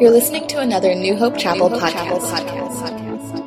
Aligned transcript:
You're 0.00 0.10
listening 0.10 0.48
to 0.48 0.58
another 0.58 0.92
New 0.92 1.14
Hope 1.14 1.38
Chapel, 1.38 1.70
New 1.70 1.78
Hope 1.78 1.88
podcast. 1.88 1.92
Chapel 1.92 2.68
podcast. 2.68 3.40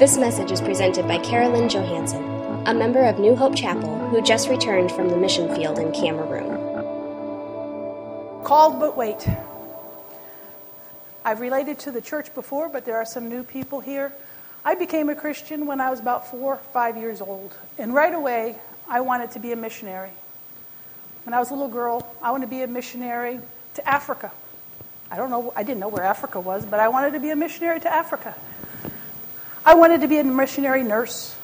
This 0.00 0.16
message 0.16 0.50
is 0.50 0.60
presented 0.60 1.06
by 1.06 1.18
Carolyn 1.18 1.68
Johanson, 1.68 2.24
a 2.66 2.74
member 2.74 3.04
of 3.04 3.20
New 3.20 3.36
Hope 3.36 3.54
Chapel 3.54 4.08
who 4.08 4.20
just 4.20 4.48
returned 4.48 4.90
from 4.90 5.10
the 5.10 5.16
mission 5.16 5.54
field 5.54 5.78
in 5.78 5.92
Cameroon. 5.92 6.58
Called 8.42 8.80
but 8.80 8.96
wait. 8.96 9.24
I've 11.24 11.38
related 11.38 11.78
to 11.80 11.92
the 11.92 12.00
church 12.00 12.34
before, 12.34 12.68
but 12.68 12.84
there 12.84 12.96
are 12.96 13.06
some 13.06 13.28
new 13.28 13.44
people 13.44 13.78
here. 13.78 14.12
I 14.64 14.74
became 14.74 15.08
a 15.08 15.14
Christian 15.14 15.66
when 15.66 15.80
I 15.80 15.88
was 15.90 16.00
about 16.00 16.32
four, 16.32 16.56
five 16.72 16.96
years 16.96 17.20
old, 17.20 17.56
and 17.78 17.94
right 17.94 18.12
away 18.12 18.56
I 18.88 19.02
wanted 19.02 19.30
to 19.30 19.38
be 19.38 19.52
a 19.52 19.56
missionary. 19.56 20.10
When 21.22 21.32
I 21.32 21.38
was 21.38 21.50
a 21.50 21.54
little 21.54 21.68
girl, 21.68 22.12
I 22.20 22.32
wanted 22.32 22.46
to 22.46 22.50
be 22.50 22.62
a 22.62 22.66
missionary 22.66 23.38
to 23.74 23.88
Africa. 23.88 24.32
I 25.12 25.16
don't 25.16 25.28
know, 25.28 25.52
I 25.54 25.62
didn't 25.62 25.80
know 25.80 25.88
where 25.88 26.04
Africa 26.04 26.40
was, 26.40 26.64
but 26.64 26.80
I 26.80 26.88
wanted 26.88 27.12
to 27.12 27.20
be 27.20 27.28
a 27.28 27.36
missionary 27.36 27.78
to 27.80 27.94
Africa. 27.94 28.34
I 29.62 29.74
wanted 29.74 30.00
to 30.00 30.08
be 30.08 30.16
a 30.16 30.24
missionary 30.24 30.82
nurse. 30.82 31.36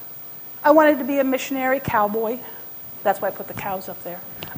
I 0.63 0.71
wanted 0.71 0.97
to 0.97 1.03
be 1.03 1.19
a 1.19 1.23
missionary 1.23 1.79
cowboy. 1.79 2.39
That's 3.03 3.21
why 3.21 3.27
I 3.27 3.31
put 3.31 3.47
the 3.47 3.53
cows 3.53 3.87
up 3.87 4.01
there. 4.03 4.19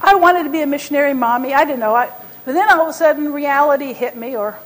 I 0.00 0.14
wanted 0.14 0.44
to 0.44 0.50
be 0.50 0.62
a 0.62 0.66
missionary 0.66 1.12
mommy. 1.12 1.52
I 1.52 1.66
didn't 1.66 1.80
know. 1.80 1.94
I, 1.94 2.10
but 2.46 2.52
then 2.52 2.70
all 2.70 2.80
of 2.80 2.88
a 2.88 2.94
sudden, 2.94 3.30
reality 3.34 3.92
hit 3.92 4.16
me, 4.16 4.34
or 4.34 4.58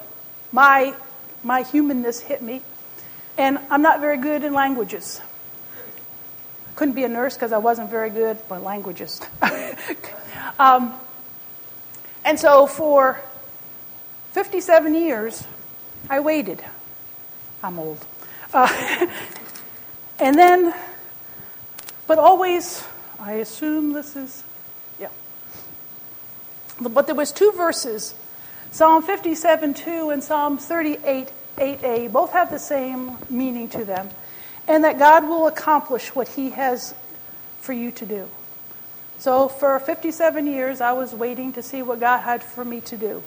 my, 0.52 0.94
my 1.42 1.62
humanness 1.62 2.20
hit 2.20 2.40
me. 2.40 2.62
And 3.36 3.58
I'm 3.68 3.82
not 3.82 3.98
very 3.98 4.18
good 4.18 4.44
in 4.44 4.54
languages. 4.54 5.20
Couldn't 6.76 6.94
be 6.94 7.02
a 7.02 7.08
nurse 7.08 7.34
because 7.34 7.50
I 7.50 7.58
wasn't 7.58 7.90
very 7.90 8.10
good 8.10 8.38
with 8.48 8.62
languages. 8.62 9.20
um, 10.60 10.94
and 12.24 12.38
so 12.38 12.66
for 12.66 13.20
57 14.32 14.94
years, 14.94 15.44
I 16.08 16.20
waited. 16.20 16.62
I'm 17.62 17.78
old. 17.78 18.04
Uh, 18.52 19.08
and 20.18 20.36
then, 20.36 20.74
but 22.06 22.18
always, 22.18 22.84
I 23.20 23.34
assume 23.34 23.92
this 23.92 24.16
is, 24.16 24.42
yeah. 24.98 25.08
But 26.80 27.06
there 27.06 27.14
was 27.14 27.32
two 27.32 27.52
verses, 27.52 28.14
Psalm 28.70 29.02
57, 29.02 29.74
2 29.74 30.10
and 30.10 30.24
Psalm 30.24 30.58
38, 30.58 31.28
8a, 31.56 32.10
both 32.10 32.32
have 32.32 32.50
the 32.50 32.58
same 32.58 33.18
meaning 33.28 33.68
to 33.70 33.84
them. 33.84 34.08
And 34.66 34.84
that 34.84 34.98
God 34.98 35.24
will 35.24 35.46
accomplish 35.46 36.14
what 36.14 36.28
he 36.28 36.50
has 36.50 36.94
for 37.60 37.72
you 37.72 37.90
to 37.92 38.06
do. 38.06 38.28
So 39.22 39.46
for 39.46 39.78
57 39.78 40.48
years, 40.48 40.80
I 40.80 40.90
was 40.94 41.14
waiting 41.14 41.52
to 41.52 41.62
see 41.62 41.80
what 41.80 42.00
God 42.00 42.22
had 42.22 42.42
for 42.42 42.64
me 42.64 42.80
to 42.80 42.96
do. 42.96 43.22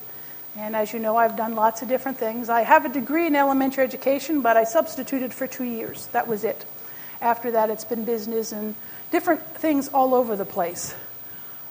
And 0.57 0.75
as 0.75 0.91
you 0.91 0.99
know, 0.99 1.15
I've 1.15 1.37
done 1.37 1.55
lots 1.55 1.81
of 1.81 1.87
different 1.87 2.17
things. 2.17 2.49
I 2.49 2.63
have 2.63 2.83
a 2.83 2.89
degree 2.89 3.27
in 3.27 3.33
elementary 3.33 3.85
education, 3.85 4.41
but 4.41 4.57
I 4.57 4.65
substituted 4.65 5.33
for 5.33 5.47
two 5.47 5.63
years. 5.63 6.07
That 6.07 6.27
was 6.27 6.43
it. 6.43 6.65
After 7.21 7.49
that, 7.51 7.69
it's 7.69 7.85
been 7.85 8.03
business 8.03 8.51
and 8.51 8.75
different 9.09 9.41
things 9.55 9.87
all 9.87 10.13
over 10.13 10.35
the 10.35 10.43
place. 10.43 10.93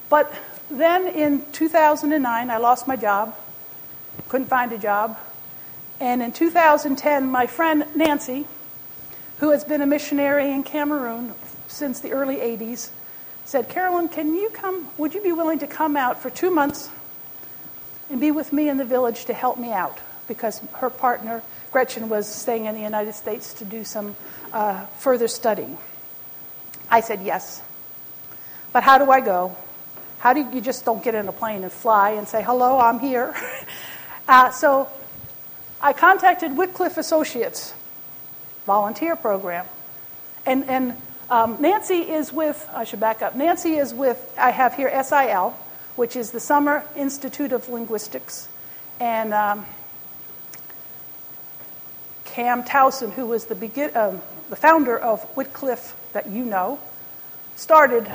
But 0.08 0.34
then 0.70 1.06
in 1.06 1.44
2009, 1.52 2.48
I 2.48 2.56
lost 2.56 2.88
my 2.88 2.96
job, 2.96 3.36
couldn't 4.30 4.48
find 4.48 4.72
a 4.72 4.78
job. 4.78 5.18
And 6.00 6.22
in 6.22 6.32
2010, 6.32 7.30
my 7.30 7.46
friend 7.46 7.84
Nancy, 7.94 8.46
who 9.40 9.50
has 9.50 9.64
been 9.64 9.82
a 9.82 9.86
missionary 9.86 10.50
in 10.50 10.62
Cameroon 10.62 11.34
since 11.68 12.00
the 12.00 12.12
early 12.12 12.36
80s, 12.36 12.88
said, 13.44 13.68
Carolyn, 13.68 14.08
can 14.08 14.34
you 14.34 14.50
come? 14.50 14.88
Would 14.98 15.14
you 15.14 15.22
be 15.22 15.32
willing 15.32 15.58
to 15.60 15.66
come 15.66 15.96
out 15.96 16.22
for 16.22 16.30
two 16.30 16.50
months 16.50 16.88
and 18.10 18.20
be 18.20 18.30
with 18.30 18.52
me 18.52 18.68
in 18.68 18.76
the 18.76 18.84
village 18.84 19.26
to 19.26 19.34
help 19.34 19.58
me 19.58 19.72
out? 19.72 19.98
Because 20.26 20.60
her 20.74 20.90
partner, 20.90 21.42
Gretchen, 21.70 22.08
was 22.08 22.26
staying 22.26 22.64
in 22.64 22.74
the 22.74 22.80
United 22.80 23.14
States 23.14 23.52
to 23.54 23.64
do 23.64 23.84
some 23.84 24.16
uh, 24.52 24.86
further 24.98 25.28
studying. 25.28 25.76
I 26.90 27.00
said 27.00 27.22
yes. 27.22 27.62
But 28.72 28.82
how 28.82 28.98
do 28.98 29.10
I 29.10 29.20
go? 29.20 29.54
How 30.18 30.32
do 30.32 30.40
you, 30.40 30.50
you 30.52 30.60
just 30.60 30.84
don't 30.84 31.04
get 31.04 31.14
in 31.14 31.28
a 31.28 31.32
plane 31.32 31.62
and 31.62 31.72
fly 31.72 32.12
and 32.12 32.26
say, 32.26 32.42
hello, 32.42 32.78
I'm 32.78 32.98
here? 32.98 33.34
uh, 34.28 34.50
so 34.50 34.88
I 35.82 35.92
contacted 35.92 36.56
Wycliffe 36.56 36.96
Associates, 36.96 37.74
volunteer 38.64 39.16
program. 39.16 39.66
And, 40.46 40.64
and 40.64 40.96
um, 41.30 41.60
Nancy 41.60 42.00
is 42.00 42.32
with, 42.32 42.68
I 42.74 42.84
should 42.84 43.00
back 43.00 43.22
up. 43.22 43.34
Nancy 43.34 43.76
is 43.76 43.94
with, 43.94 44.34
I 44.38 44.50
have 44.50 44.74
here 44.74 44.90
SIL, 45.02 45.50
which 45.96 46.16
is 46.16 46.30
the 46.32 46.40
Summer 46.40 46.86
Institute 46.96 47.52
of 47.52 47.68
Linguistics. 47.68 48.48
And 49.00 49.32
um, 49.32 49.66
Cam 52.24 52.64
Townsend, 52.64 53.14
who 53.14 53.26
was 53.26 53.46
the, 53.46 53.54
begin, 53.54 53.96
um, 53.96 54.20
the 54.50 54.56
founder 54.56 54.98
of 54.98 55.24
Wycliffe, 55.36 55.96
that 56.12 56.28
you 56.28 56.44
know, 56.44 56.78
started 57.56 58.06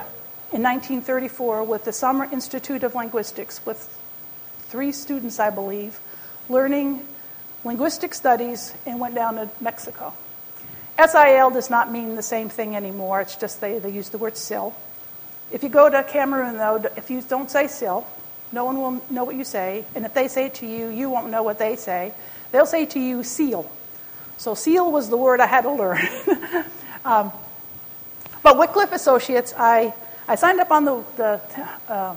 in 0.51 0.63
1934 0.63 1.63
with 1.63 1.85
the 1.85 1.93
Summer 1.93 2.25
Institute 2.31 2.83
of 2.83 2.95
Linguistics 2.95 3.65
with 3.65 3.97
three 4.69 4.91
students, 4.91 5.39
I 5.39 5.49
believe, 5.49 5.99
learning 6.47 7.05
linguistic 7.63 8.13
studies 8.13 8.73
and 8.85 8.99
went 8.99 9.15
down 9.15 9.35
to 9.35 9.49
Mexico. 9.59 10.13
SIL 11.07 11.51
does 11.51 11.69
not 11.69 11.91
mean 11.91 12.15
the 12.15 12.23
same 12.23 12.49
thing 12.49 12.75
anymore. 12.75 13.21
It's 13.21 13.35
just 13.35 13.61
they, 13.61 13.79
they 13.79 13.89
use 13.89 14.09
the 14.09 14.17
word 14.17 14.37
SIL. 14.37 14.75
If 15.51 15.63
you 15.63 15.69
go 15.69 15.89
to 15.89 16.03
Cameroon, 16.03 16.57
though, 16.57 16.83
if 16.95 17.09
you 17.09 17.21
don't 17.21 17.49
say 17.49 17.67
SIL, 17.67 18.05
no 18.51 18.65
one 18.65 18.77
will 18.79 19.01
know 19.09 19.23
what 19.23 19.35
you 19.35 19.43
say. 19.43 19.85
And 19.95 20.05
if 20.05 20.13
they 20.13 20.27
say 20.27 20.47
it 20.47 20.55
to 20.55 20.65
you, 20.65 20.89
you 20.89 21.09
won't 21.09 21.29
know 21.29 21.43
what 21.43 21.59
they 21.59 21.75
say. 21.75 22.13
They'll 22.51 22.65
say 22.65 22.85
to 22.87 22.99
you, 22.99 23.23
seal. 23.23 23.69
So 24.37 24.55
seal 24.55 24.91
was 24.91 25.09
the 25.09 25.17
word 25.17 25.39
I 25.39 25.47
had 25.47 25.61
to 25.61 25.71
learn. 25.71 25.99
um, 27.05 27.31
but 28.41 28.57
Wycliffe 28.57 28.91
Associates, 28.91 29.53
I, 29.57 29.93
I 30.27 30.35
signed 30.35 30.59
up 30.59 30.71
on 30.71 30.85
the, 30.85 31.03
the 31.17 31.41
uh, 31.87 32.15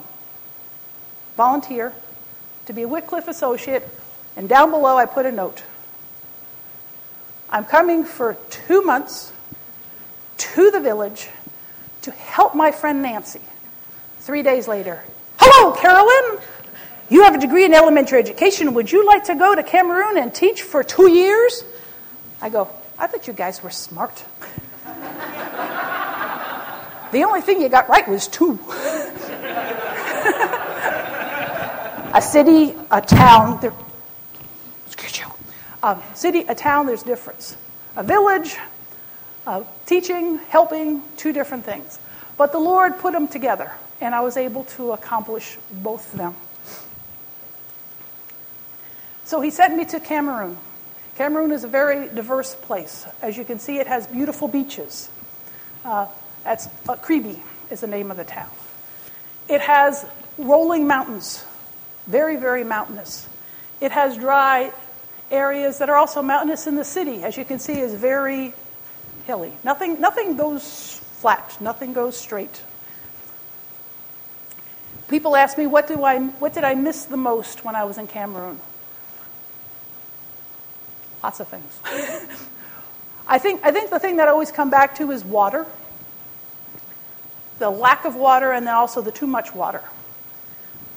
volunteer 1.36 1.92
to 2.66 2.72
be 2.72 2.82
a 2.82 2.88
Wycliffe 2.88 3.28
Associate, 3.28 3.86
and 4.36 4.48
down 4.48 4.70
below 4.70 4.96
I 4.96 5.06
put 5.06 5.26
a 5.26 5.32
note. 5.32 5.62
I'm 7.52 7.64
coming 7.66 8.04
for 8.04 8.38
two 8.48 8.80
months 8.80 9.30
to 10.38 10.70
the 10.70 10.80
village 10.80 11.28
to 12.00 12.10
help 12.10 12.54
my 12.54 12.72
friend 12.72 13.02
Nancy. 13.02 13.42
Three 14.20 14.42
days 14.42 14.66
later, 14.66 15.04
hello, 15.38 15.72
Carolyn. 15.72 16.40
You 17.10 17.24
have 17.24 17.34
a 17.34 17.38
degree 17.38 17.66
in 17.66 17.74
elementary 17.74 18.18
education. 18.18 18.72
Would 18.72 18.90
you 18.90 19.04
like 19.06 19.24
to 19.24 19.34
go 19.34 19.54
to 19.54 19.62
Cameroon 19.62 20.16
and 20.16 20.34
teach 20.34 20.62
for 20.62 20.82
two 20.82 21.10
years? 21.10 21.62
I 22.40 22.48
go, 22.48 22.70
I 22.98 23.06
thought 23.06 23.26
you 23.26 23.34
guys 23.34 23.62
were 23.62 23.68
smart. 23.68 24.24
the 27.12 27.22
only 27.22 27.42
thing 27.42 27.60
you 27.60 27.68
got 27.68 27.86
right 27.90 28.08
was 28.08 28.28
two. 28.28 28.58
a 32.14 32.22
city, 32.22 32.74
a 32.90 33.02
town, 33.02 33.60
a 35.82 36.00
city, 36.14 36.40
a 36.40 36.54
town, 36.54 36.86
there's 36.86 37.02
difference. 37.02 37.56
A 37.96 38.02
village, 38.02 38.56
uh, 39.46 39.64
teaching, 39.86 40.38
helping, 40.38 41.02
two 41.16 41.32
different 41.32 41.64
things. 41.64 41.98
But 42.36 42.52
the 42.52 42.58
Lord 42.58 42.98
put 42.98 43.12
them 43.12 43.28
together, 43.28 43.72
and 44.00 44.14
I 44.14 44.20
was 44.20 44.36
able 44.36 44.64
to 44.76 44.92
accomplish 44.92 45.58
both 45.70 46.12
of 46.12 46.18
them. 46.18 46.34
So 49.24 49.40
he 49.40 49.50
sent 49.50 49.76
me 49.76 49.84
to 49.86 50.00
Cameroon. 50.00 50.58
Cameroon 51.16 51.52
is 51.52 51.64
a 51.64 51.68
very 51.68 52.08
diverse 52.08 52.54
place. 52.54 53.06
As 53.20 53.36
you 53.36 53.44
can 53.44 53.58
see, 53.58 53.78
it 53.78 53.86
has 53.86 54.06
beautiful 54.06 54.48
beaches. 54.48 55.08
Uh, 55.84 56.06
that's 56.44 56.66
uh, 56.88 56.96
Kribi 56.96 57.40
is 57.70 57.80
the 57.80 57.86
name 57.86 58.10
of 58.10 58.16
the 58.16 58.24
town. 58.24 58.50
It 59.48 59.60
has 59.60 60.06
rolling 60.38 60.86
mountains, 60.86 61.44
very, 62.06 62.36
very 62.36 62.64
mountainous. 62.64 63.28
It 63.80 63.92
has 63.92 64.16
dry 64.16 64.72
areas 65.32 65.78
that 65.78 65.88
are 65.88 65.96
also 65.96 66.22
mountainous 66.22 66.66
in 66.66 66.76
the 66.76 66.84
city, 66.84 67.24
as 67.24 67.36
you 67.36 67.44
can 67.44 67.58
see, 67.58 67.80
is 67.80 67.94
very 67.94 68.52
hilly. 69.26 69.52
Nothing, 69.64 70.00
nothing 70.00 70.36
goes 70.36 70.98
flat, 70.98 71.56
nothing 71.60 71.92
goes 71.92 72.16
straight. 72.16 72.62
People 75.08 75.36
ask 75.36 75.58
me, 75.58 75.66
what, 75.66 75.88
do 75.88 76.04
I, 76.04 76.20
what 76.20 76.54
did 76.54 76.64
I 76.64 76.74
miss 76.74 77.04
the 77.04 77.16
most 77.16 77.64
when 77.64 77.74
I 77.74 77.84
was 77.84 77.98
in 77.98 78.06
Cameroon? 78.06 78.60
Lots 81.22 81.40
of 81.40 81.48
things. 81.48 81.80
I, 83.26 83.38
think, 83.38 83.64
I 83.64 83.70
think 83.70 83.90
the 83.90 83.98
thing 83.98 84.16
that 84.16 84.28
I 84.28 84.30
always 84.30 84.50
come 84.50 84.70
back 84.70 84.94
to 84.96 85.10
is 85.10 85.24
water. 85.24 85.66
The 87.58 87.70
lack 87.70 88.04
of 88.04 88.16
water 88.16 88.52
and 88.52 88.66
then 88.66 88.74
also 88.74 89.00
the 89.00 89.12
too 89.12 89.26
much 89.26 89.54
water. 89.54 89.82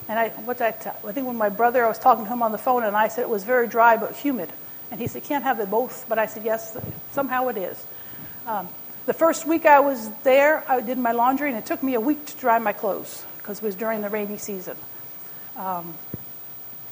And 0.08 0.20
I, 0.20 0.30
what 0.30 0.62
I? 0.62 0.68
I 0.68 1.12
think 1.12 1.28
when 1.28 1.36
my 1.36 1.50
brother, 1.50 1.86
I 1.86 1.88
was 1.88 2.00
talking 2.00 2.26
to 2.26 2.32
him 2.32 2.44
on 2.44 2.52
the 2.52 2.58
phone, 2.58 2.84
and 2.84 2.96
I 2.96 3.08
said 3.08 3.24
it 3.24 3.30
was 3.30 3.44
very 3.44 3.68
dry 3.68 3.98
but 3.98 4.16
humid. 4.16 4.50
And 4.92 5.00
he 5.00 5.08
said, 5.08 5.24
can't 5.24 5.44
have 5.44 5.60
it 5.60 5.70
both. 5.70 6.06
But 6.08 6.20
I 6.20 6.28
said, 6.28 6.44
yes, 6.44 6.78
somehow 7.12 7.48
it 7.48 7.58
is. 7.58 7.84
Um, 8.46 8.68
the 9.08 9.14
first 9.14 9.48
week 9.48 9.66
I 9.66 9.80
was 9.80 10.10
there, 10.24 10.64
I 10.70 10.82
did 10.82 10.98
my 10.98 11.12
laundry, 11.12 11.50
and 11.50 11.58
it 11.58 11.66
took 11.66 11.82
me 11.82 11.96
a 11.96 12.00
week 12.00 12.26
to 12.28 12.38
dry 12.38 12.60
my 12.60 12.74
clothes 12.74 13.24
because 13.38 13.60
it 13.60 13.64
was 13.64 13.76
during 13.76 14.02
the 14.02 14.10
rainy 14.10 14.38
season. 14.38 14.78
Um, 15.56 15.94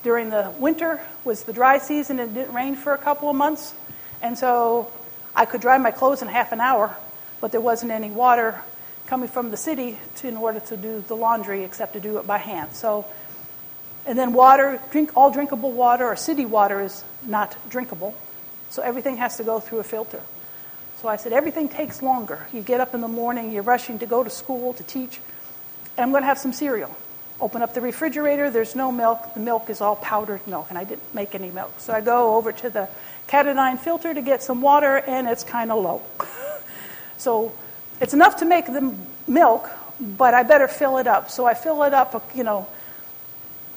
during 0.04 0.30
the 0.30 0.54
winter 0.60 1.02
was 1.24 1.44
the 1.44 1.54
dry 1.54 1.78
season 1.78 2.20
and 2.20 2.32
it 2.32 2.34
didn't 2.34 2.54
rain 2.54 2.76
for 2.76 2.94
a 2.94 2.98
couple 2.98 3.30
of 3.30 3.36
months. 3.36 3.74
And 4.22 4.38
so 4.38 4.92
I 5.36 5.46
could 5.46 5.62
dry 5.62 5.78
my 5.78 5.92
clothes 5.92 6.22
in 6.22 6.28
half 6.28 6.52
an 6.52 6.62
hour, 6.62 6.96
but 7.42 7.52
there 7.52 7.62
wasn't 7.62 7.92
any 7.92 8.12
water 8.12 8.62
coming 9.14 9.30
from 9.30 9.52
the 9.52 9.58
city 9.58 9.96
to, 10.16 10.28
in 10.28 10.36
order 10.36 10.60
to 10.60 10.76
do 10.76 11.04
the 11.08 11.16
laundry 11.16 11.64
except 11.64 11.94
to 11.94 12.00
do 12.00 12.18
it 12.18 12.26
by 12.26 12.40
hand. 12.40 12.74
So, 12.74 13.06
and 14.08 14.18
then 14.18 14.34
water, 14.34 14.82
drink 14.90 15.12
all 15.16 15.30
drinkable 15.30 15.72
water 15.72 16.08
or 16.08 16.16
city 16.16 16.48
water 16.48 16.82
is 16.82 17.04
not 17.24 17.56
drinkable. 17.70 18.16
So 18.72 18.82
everything 18.82 19.18
has 19.18 19.38
to 19.38 19.44
go 19.44 19.60
through 19.60 19.82
a 19.82 19.84
filter. 19.84 20.20
So 21.00 21.08
I 21.08 21.18
said, 21.18 21.32
everything 21.32 21.70
takes 21.70 22.02
longer. 22.02 22.48
You 22.52 22.64
get 22.64 22.82
up 22.82 22.96
in 22.96 23.02
the 23.02 23.08
morning, 23.08 23.52
you're 23.52 23.62
rushing 23.62 24.00
to 24.00 24.08
go 24.08 24.24
to 24.24 24.32
school 24.32 24.74
to 24.74 24.84
teach, 24.84 25.20
and 25.96 26.06
I'm 26.06 26.10
going 26.10 26.24
to 26.24 26.28
have 26.28 26.40
some 26.40 26.52
cereal. 26.52 26.90
Open 27.40 27.62
up 27.62 27.76
the 27.76 27.82
refrigerator, 27.82 28.50
there's 28.50 28.76
no 28.76 28.92
milk. 28.92 29.36
The 29.36 29.42
milk 29.42 29.70
is 29.70 29.80
all 29.80 29.96
powdered 29.96 30.42
milk, 30.48 30.68
and 30.70 30.78
I 30.80 30.86
didn't 30.86 31.14
make 31.14 31.36
any 31.36 31.52
milk. 31.52 31.72
So 31.78 31.94
I 31.94 32.02
go 32.02 32.34
over 32.34 32.52
to 32.52 32.70
the 32.72 32.90
Katadyn 33.28 33.78
filter 33.78 34.12
to 34.12 34.24
get 34.24 34.42
some 34.42 34.64
water, 34.64 34.98
and 34.98 35.28
it's 35.28 35.44
kind 35.44 35.72
of 35.72 35.84
low. 35.84 36.02
so 37.20 37.54
it's 38.04 38.14
enough 38.14 38.36
to 38.40 38.46
make 38.46 38.66
the 38.66 38.94
milk, 39.28 39.70
but 39.98 40.34
I 40.34 40.44
better 40.44 40.68
fill 40.68 40.98
it 40.98 41.08
up. 41.08 41.30
So 41.30 41.46
I 41.46 41.54
fill 41.54 41.84
it 41.84 41.94
up, 41.94 42.32
you 42.36 42.44
know, 42.44 42.68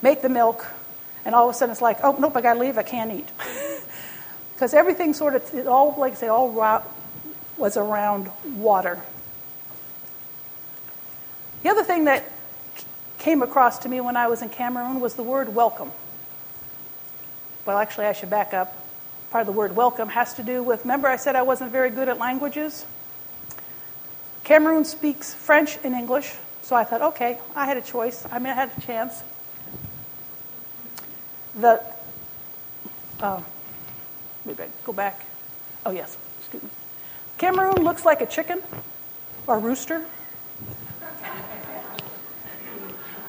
make 0.03 0.21
the 0.21 0.29
milk, 0.29 0.67
and 1.25 1.33
all 1.33 1.49
of 1.49 1.55
a 1.55 1.57
sudden 1.57 1.71
it's 1.71 1.81
like, 1.81 1.99
oh, 2.03 2.17
nope, 2.19 2.37
I 2.37 2.41
got 2.41 2.55
to 2.55 2.61
leave, 2.61 2.77
I 2.77 2.83
can't 2.83 3.13
eat. 3.13 3.29
Because 4.55 4.73
everything 4.73 5.13
sort 5.13 5.35
of, 5.35 5.55
it 5.55 5.67
all, 5.67 5.95
like 5.99 6.13
I 6.13 6.17
say, 6.17 6.29
all 6.29 6.83
was 7.59 7.77
around 7.77 8.31
water. 8.57 8.99
The 11.63 11.69
other 11.69 11.85
thing 11.85 12.07
that 12.07 12.25
came 13.19 13.43
across 13.43 13.81
to 13.81 13.89
me 13.91 14.01
when 14.01 14.17
I 14.17 14.29
was 14.29 14.41
in 14.41 14.49
Cameroon 14.49 14.99
was 14.99 15.13
the 15.13 15.23
word 15.23 15.55
welcome. 15.55 15.93
Well, 17.67 17.77
actually, 17.77 18.07
I 18.07 18.15
should 18.15 18.31
back 18.31 18.55
up. 18.55 18.75
Part 19.29 19.43
of 19.43 19.47
the 19.47 19.53
word 19.53 19.77
welcome 19.77 20.09
has 20.09 20.33
to 20.35 20.43
do 20.43 20.63
with, 20.63 20.85
remember, 20.85 21.09
I 21.09 21.17
said 21.17 21.37
I 21.37 21.43
wasn't 21.43 21.71
very 21.71 21.91
good 21.91 22.09
at 22.09 22.17
languages? 22.17 22.87
Cameroon 24.47 24.85
speaks 24.85 25.35
French 25.35 25.77
and 25.83 25.93
English, 25.93 26.33
so 26.63 26.77
I 26.77 26.85
thought, 26.85 27.03
okay, 27.03 27.37
I 27.57 27.67
had 27.67 27.77
a 27.77 27.81
choice. 27.81 28.25
I 28.31 28.39
mean, 28.39 28.53
I 28.53 28.55
had 28.55 28.71
a 28.79 28.81
chance. 28.81 29.25
The, 31.59 31.83
uh, 33.19 33.43
maybe 34.45 34.63
I 34.63 34.69
go 34.85 34.93
back. 34.93 35.27
Oh, 35.85 35.91
yes, 35.91 36.17
excuse 36.39 36.63
me. 36.63 36.69
Cameroon 37.39 37.83
looks 37.83 38.05
like 38.05 38.21
a 38.21 38.27
chicken 38.27 38.63
or 39.49 39.59
rooster. 39.59 40.07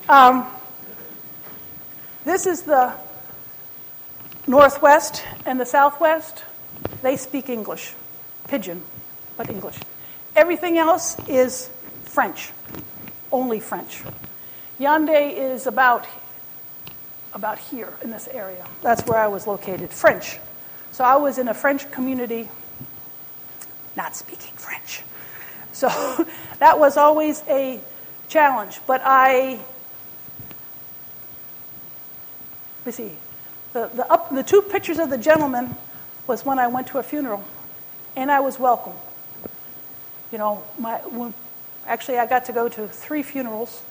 Um, 0.08 0.46
this 2.25 2.46
is 2.46 2.62
the 2.62 2.94
Northwest 4.46 5.24
and 5.48 5.60
the 5.60 5.66
Southwest. 5.66 6.44
They 7.02 7.18
speak 7.18 7.50
English, 7.50 7.96
pidgin, 8.48 8.84
but 9.36 9.50
English. 9.50 9.80
Everything 10.38 10.78
else 10.78 11.18
is 11.28 11.68
French, 12.04 12.51
only 13.31 13.60
French. 13.60 14.04
Yaoundé 14.80 15.36
is 15.36 15.66
about, 15.66 16.06
about 17.34 17.57
here 17.57 17.92
in 18.04 18.12
this 18.12 18.28
area. 18.28 18.63
That's 18.84 19.04
where 19.07 19.18
I 19.18 19.28
was 19.28 19.48
located, 19.48 19.89
French. 19.89 20.38
So 20.92 21.04
I 21.04 21.16
was 21.16 21.39
in 21.39 21.48
a 21.48 21.56
French 21.56 21.89
community 21.89 22.50
not 23.95 24.16
speaking 24.16 24.54
French. 24.56 25.01
So 25.74 25.89
that 26.57 26.80
was 26.80 26.98
always 26.98 27.44
a 27.48 27.80
challenge. 28.30 28.80
But 28.88 29.01
I, 29.06 29.60
let 32.84 32.95
see, 32.95 33.12
the, 33.74 33.88
the, 33.94 34.12
up, 34.12 34.34
the 34.34 34.42
two 34.42 34.63
pictures 34.63 34.98
of 34.98 35.12
the 35.12 35.19
gentleman 35.19 35.75
was 36.25 36.44
when 36.44 36.57
I 36.57 36.68
went 36.68 36.88
to 36.88 36.98
a 36.98 37.04
funeral, 37.04 37.44
and 38.16 38.31
I 38.31 38.39
was 38.39 38.57
welcome. 38.57 38.94
You 40.31 40.38
know, 40.38 40.63
my, 40.77 40.97
when, 40.97 41.33
actually, 41.85 42.18
I 42.18 42.25
got 42.25 42.45
to 42.45 42.53
go 42.53 42.68
to 42.68 42.88
three 42.88 43.24
funerals 43.24 43.81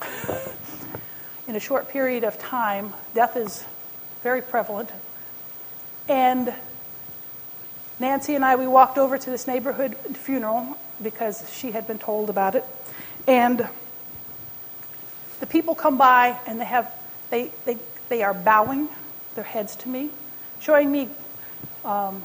in 1.49 1.57
a 1.57 1.61
short 1.61 1.89
period 1.89 2.25
of 2.25 2.39
time. 2.39 2.93
Death 3.15 3.37
is 3.37 3.65
very 4.23 4.43
prevalent. 4.43 4.91
And 6.09 6.53
Nancy 7.99 8.35
and 8.35 8.45
I, 8.45 8.57
we 8.57 8.67
walked 8.67 8.99
over 8.99 9.17
to 9.17 9.31
this 9.31 9.47
neighborhood 9.47 9.97
funeral 9.97 10.77
because 11.03 11.51
she 11.53 11.71
had 11.71 11.87
been 11.87 11.99
told 11.99 12.29
about 12.29 12.55
it. 12.55 12.65
And 13.27 13.67
the 15.41 15.47
people 15.47 15.75
come 15.75 15.97
by 15.97 16.39
and 16.47 16.61
they 16.61 16.65
have, 16.65 16.93
they, 17.31 17.51
they, 17.65 17.79
they 18.09 18.23
are 18.23 18.35
bowing 18.35 18.89
their 19.35 19.45
heads 19.45 19.77
to 19.77 19.89
me, 19.89 20.11
showing 20.61 20.91
me 20.93 21.09
um, 21.85 22.23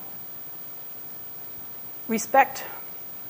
respect. 2.07 2.63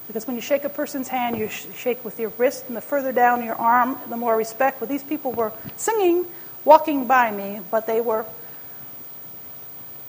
Because 0.08 0.28
when 0.28 0.36
you 0.36 0.42
shake 0.42 0.64
a 0.64 0.70
person's 0.70 1.08
hand, 1.08 1.38
you 1.38 1.48
shake 1.48 2.04
with 2.04 2.20
your 2.20 2.32
wrist, 2.38 2.66
and 2.68 2.76
the 2.76 2.82
further 2.82 3.12
down 3.12 3.44
your 3.44 3.56
arm, 3.56 3.98
the 4.10 4.18
more 4.18 4.36
respect. 4.36 4.80
But 4.80 4.90
these 4.90 5.04
people 5.04 5.32
were 5.32 5.54
singing, 5.78 6.26
walking 6.66 7.08
by 7.08 7.32
me, 7.32 7.62
but 7.70 7.88
they 7.88 8.02
were 8.02 8.26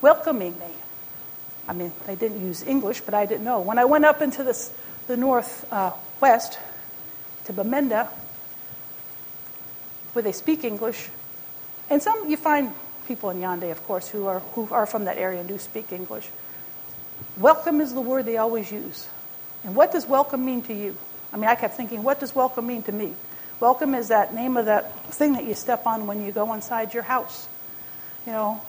welcoming 0.01 0.59
me. 0.59 0.75
I 1.69 1.73
mean, 1.73 1.93
they 2.07 2.17
didn't 2.17 2.41
use 2.41 2.65
English, 2.65 3.03
but 3.03 3.15
I 3.15 3.27
didn't 3.27 3.45
know. 3.45 3.61
When 3.61 3.79
I 3.79 3.85
went 3.85 4.05
up 4.05 4.21
into 4.21 4.43
this, 4.43 4.73
the 5.07 5.17
north 5.17 5.71
uh, 5.73 5.93
to 6.21 7.53
Bamenda, 7.53 8.09
where 10.13 10.23
they 10.23 10.33
speak 10.33 10.65
English, 10.65 11.09
and 11.91 12.03
some 12.03 12.29
you 12.29 12.37
find 12.37 12.73
people 13.07 13.31
in 13.31 13.39
Yaoundé, 13.39 13.71
of 13.71 13.85
course, 13.85 14.09
who 14.09 14.27
are 14.27 14.41
who 14.55 14.69
are 14.71 14.87
from 14.87 15.05
that 15.05 15.19
area 15.19 15.41
and 15.41 15.49
do 15.49 15.59
speak 15.59 15.93
English. 15.93 16.29
Welcome 17.37 17.81
is 17.81 17.95
the 17.95 18.01
word 18.01 18.27
they 18.27 18.37
always 18.37 18.71
use. 18.71 19.09
And 19.65 19.77
what 19.77 19.93
does 19.93 20.07
welcome 20.07 20.45
mean 20.45 20.63
to 20.63 20.75
you? 20.75 20.97
I 21.33 21.37
mean, 21.37 21.49
I 21.49 21.55
kept 21.55 21.77
thinking, 21.77 22.03
what 22.03 22.21
does 22.21 22.35
welcome 22.35 22.67
mean 22.67 22.83
to 22.85 22.93
me? 22.93 23.15
Welcome 23.61 23.95
is 23.95 24.09
that 24.09 24.35
name 24.35 24.57
of 24.57 24.67
that 24.67 25.05
thing 25.15 25.35
that 25.35 25.45
you 25.45 25.55
step 25.55 25.87
on 25.87 26.07
when 26.07 26.25
you 26.25 26.33
go 26.33 26.53
inside 26.53 26.93
your 26.93 27.05
house. 27.05 27.47
You 28.27 28.33
know, 28.33 28.61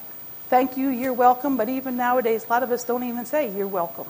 thank 0.50 0.78
you, 0.78 0.90
you're 0.90 1.14
welcome, 1.14 1.58
but 1.58 1.68
even 1.68 1.98
nowadays, 1.98 2.46
a 2.46 2.50
lot 2.50 2.64
of 2.64 2.72
us 2.72 2.84
don't 2.84 3.04
even 3.04 3.26
say 3.26 3.56
you're 3.56 3.68
welcome. 3.68 4.08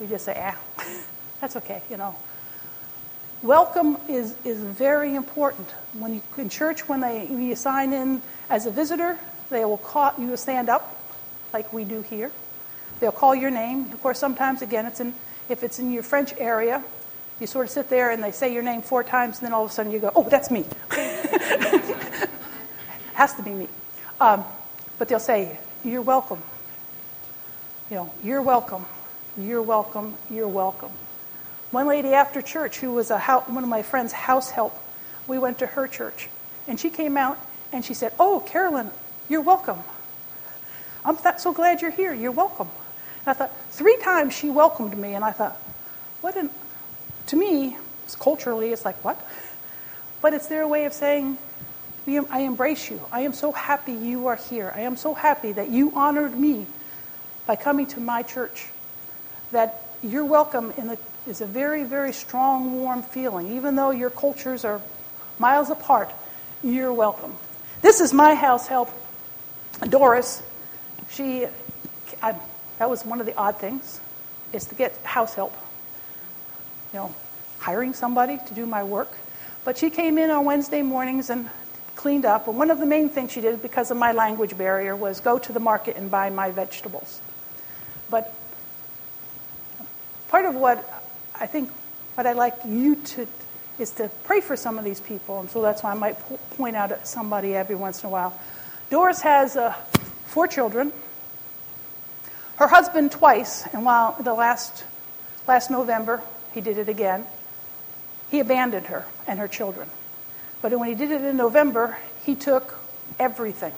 We 0.00 0.08
just 0.08 0.24
say, 0.24 0.34
ah, 0.36 0.58
that's 1.40 1.56
okay, 1.56 1.82
you 1.88 1.96
know. 1.96 2.16
Welcome 3.42 3.98
is, 4.08 4.34
is 4.44 4.58
very 4.58 5.14
important. 5.14 5.68
When 5.92 6.14
you 6.14 6.22
in 6.36 6.48
church, 6.48 6.88
when 6.88 7.00
they 7.00 7.26
when 7.26 7.42
you 7.42 7.54
sign 7.54 7.92
in 7.92 8.22
as 8.50 8.66
a 8.66 8.70
visitor, 8.70 9.18
they 9.50 9.64
will 9.64 9.78
call 9.78 10.12
you 10.18 10.26
will 10.28 10.36
stand 10.36 10.68
up, 10.68 11.00
like 11.52 11.72
we 11.72 11.84
do 11.84 12.02
here. 12.02 12.32
They'll 12.98 13.12
call 13.12 13.34
your 13.34 13.50
name. 13.50 13.92
Of 13.92 14.02
course, 14.02 14.18
sometimes 14.18 14.62
again, 14.62 14.86
it's 14.86 15.00
in 15.00 15.14
if 15.48 15.62
it's 15.62 15.78
in 15.78 15.92
your 15.92 16.02
French 16.02 16.34
area, 16.38 16.82
you 17.40 17.46
sort 17.46 17.66
of 17.66 17.70
sit 17.70 17.88
there 17.88 18.10
and 18.10 18.22
they 18.22 18.32
say 18.32 18.52
your 18.52 18.62
name 18.62 18.82
four 18.82 19.04
times, 19.04 19.38
and 19.38 19.46
then 19.46 19.52
all 19.52 19.64
of 19.64 19.70
a 19.70 19.74
sudden 19.74 19.92
you 19.92 19.98
go, 19.98 20.10
"Oh, 20.14 20.28
that's 20.28 20.50
me." 20.50 20.64
Has 23.14 23.34
to 23.34 23.42
be 23.42 23.50
me. 23.50 23.68
Um, 24.20 24.44
but 24.98 25.08
they'll 25.08 25.18
say, 25.18 25.58
You're 25.84 26.02
welcome. 26.02 26.42
You 27.90 27.96
know, 27.96 28.12
you're 28.22 28.42
welcome. 28.42 28.84
You're 29.36 29.62
welcome. 29.62 30.14
You're 30.30 30.48
welcome. 30.48 30.90
One 31.70 31.86
lady 31.86 32.14
after 32.14 32.40
church, 32.42 32.78
who 32.78 32.92
was 32.92 33.10
a 33.10 33.18
house, 33.18 33.48
one 33.48 33.62
of 33.62 33.68
my 33.68 33.82
friend's 33.82 34.12
house 34.12 34.50
help, 34.50 34.76
we 35.26 35.38
went 35.38 35.58
to 35.58 35.66
her 35.66 35.86
church. 35.86 36.28
And 36.66 36.80
she 36.80 36.90
came 36.90 37.16
out 37.16 37.38
and 37.72 37.84
she 37.84 37.94
said, 37.94 38.12
Oh, 38.18 38.40
Carolyn, 38.40 38.90
you're 39.28 39.42
welcome. 39.42 39.78
I'm 41.04 41.18
so 41.38 41.52
glad 41.52 41.82
you're 41.82 41.90
here. 41.90 42.12
You're 42.12 42.32
welcome. 42.32 42.68
I 43.26 43.32
thought, 43.32 43.50
three 43.70 43.96
times 43.98 44.34
she 44.34 44.50
welcomed 44.50 44.96
me, 44.96 45.14
and 45.14 45.24
I 45.24 45.32
thought, 45.32 45.56
what 46.20 46.36
an, 46.36 46.50
to 47.26 47.36
me, 47.36 47.76
culturally, 48.20 48.72
it's 48.72 48.84
like, 48.84 49.02
what? 49.04 49.20
But 50.22 50.32
it's 50.32 50.46
their 50.46 50.66
way 50.66 50.84
of 50.84 50.92
saying, 50.92 51.38
I 52.08 52.40
embrace 52.40 52.88
you. 52.88 53.00
I 53.10 53.22
am 53.22 53.32
so 53.32 53.50
happy 53.50 53.92
you 53.92 54.28
are 54.28 54.36
here. 54.36 54.72
I 54.74 54.82
am 54.82 54.96
so 54.96 55.12
happy 55.12 55.52
that 55.52 55.70
you 55.70 55.92
honored 55.94 56.38
me 56.38 56.66
by 57.46 57.56
coming 57.56 57.86
to 57.88 58.00
my 58.00 58.22
church. 58.22 58.68
That 59.50 59.82
your 60.02 60.24
welcome 60.24 60.72
the, 60.76 60.98
is 61.26 61.40
a 61.40 61.46
very, 61.46 61.82
very 61.82 62.12
strong, 62.12 62.80
warm 62.80 63.02
feeling. 63.02 63.56
Even 63.56 63.74
though 63.74 63.90
your 63.90 64.10
cultures 64.10 64.64
are 64.64 64.80
miles 65.38 65.68
apart, 65.68 66.12
you're 66.62 66.92
welcome. 66.92 67.34
This 67.82 68.00
is 68.00 68.12
my 68.12 68.34
house 68.34 68.68
help, 68.68 68.90
Doris. 69.88 70.42
She, 71.10 71.46
I, 72.22 72.36
that 72.78 72.90
was 72.90 73.04
one 73.04 73.20
of 73.20 73.26
the 73.26 73.36
odd 73.36 73.58
things, 73.58 74.00
is 74.52 74.64
to 74.66 74.74
get 74.74 74.96
house 74.98 75.34
help. 75.34 75.54
You 76.92 77.00
know, 77.00 77.14
hiring 77.58 77.94
somebody 77.94 78.38
to 78.46 78.54
do 78.54 78.66
my 78.66 78.84
work. 78.84 79.12
But 79.64 79.78
she 79.78 79.90
came 79.90 80.18
in 80.18 80.30
on 80.30 80.44
Wednesday 80.44 80.82
mornings 80.82 81.30
and 81.30 81.48
cleaned 81.96 82.24
up. 82.24 82.46
And 82.46 82.56
one 82.56 82.70
of 82.70 82.78
the 82.78 82.86
main 82.86 83.08
things 83.08 83.32
she 83.32 83.40
did, 83.40 83.62
because 83.62 83.90
of 83.90 83.96
my 83.96 84.12
language 84.12 84.56
barrier, 84.56 84.94
was 84.94 85.20
go 85.20 85.38
to 85.38 85.52
the 85.52 85.60
market 85.60 85.96
and 85.96 86.10
buy 86.10 86.30
my 86.30 86.50
vegetables. 86.50 87.20
But 88.10 88.32
part 90.28 90.44
of 90.44 90.54
what 90.54 91.02
I 91.34 91.46
think 91.46 91.70
what 92.14 92.26
I'd 92.26 92.36
like 92.36 92.54
you 92.64 92.96
to 92.96 93.26
is 93.78 93.90
to 93.92 94.08
pray 94.24 94.40
for 94.40 94.56
some 94.56 94.78
of 94.78 94.84
these 94.84 95.00
people. 95.00 95.40
And 95.40 95.50
so 95.50 95.60
that's 95.60 95.82
why 95.82 95.90
I 95.90 95.94
might 95.94 96.18
po- 96.18 96.38
point 96.56 96.76
out 96.76 96.92
at 96.92 97.06
somebody 97.06 97.54
every 97.54 97.76
once 97.76 98.02
in 98.02 98.06
a 98.06 98.10
while. 98.10 98.38
Doris 98.88 99.20
has 99.20 99.56
uh, 99.56 99.72
four 100.26 100.46
children. 100.46 100.92
Her 102.56 102.68
husband 102.68 103.12
twice, 103.12 103.66
and 103.72 103.84
while 103.84 104.16
the 104.20 104.34
last, 104.34 104.84
last 105.46 105.70
November, 105.70 106.22
he 106.52 106.60
did 106.60 106.78
it 106.78 106.88
again, 106.88 107.26
he 108.30 108.40
abandoned 108.40 108.86
her 108.86 109.04
and 109.26 109.38
her 109.38 109.48
children. 109.48 109.88
But 110.62 110.72
when 110.78 110.88
he 110.88 110.94
did 110.94 111.10
it 111.10 111.22
in 111.22 111.36
November, 111.36 111.98
he 112.24 112.34
took 112.34 112.78
everything. 113.18 113.74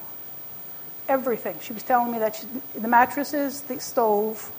Everything. 1.08 1.56
She 1.61 1.73
was 1.73 1.82
telling 1.82 2.12
me 2.12 2.18
that 2.20 2.37
she, 2.37 2.47
the 2.78 2.88
mattresses, 2.88 3.62
the 3.62 3.80
stove, 3.80 4.50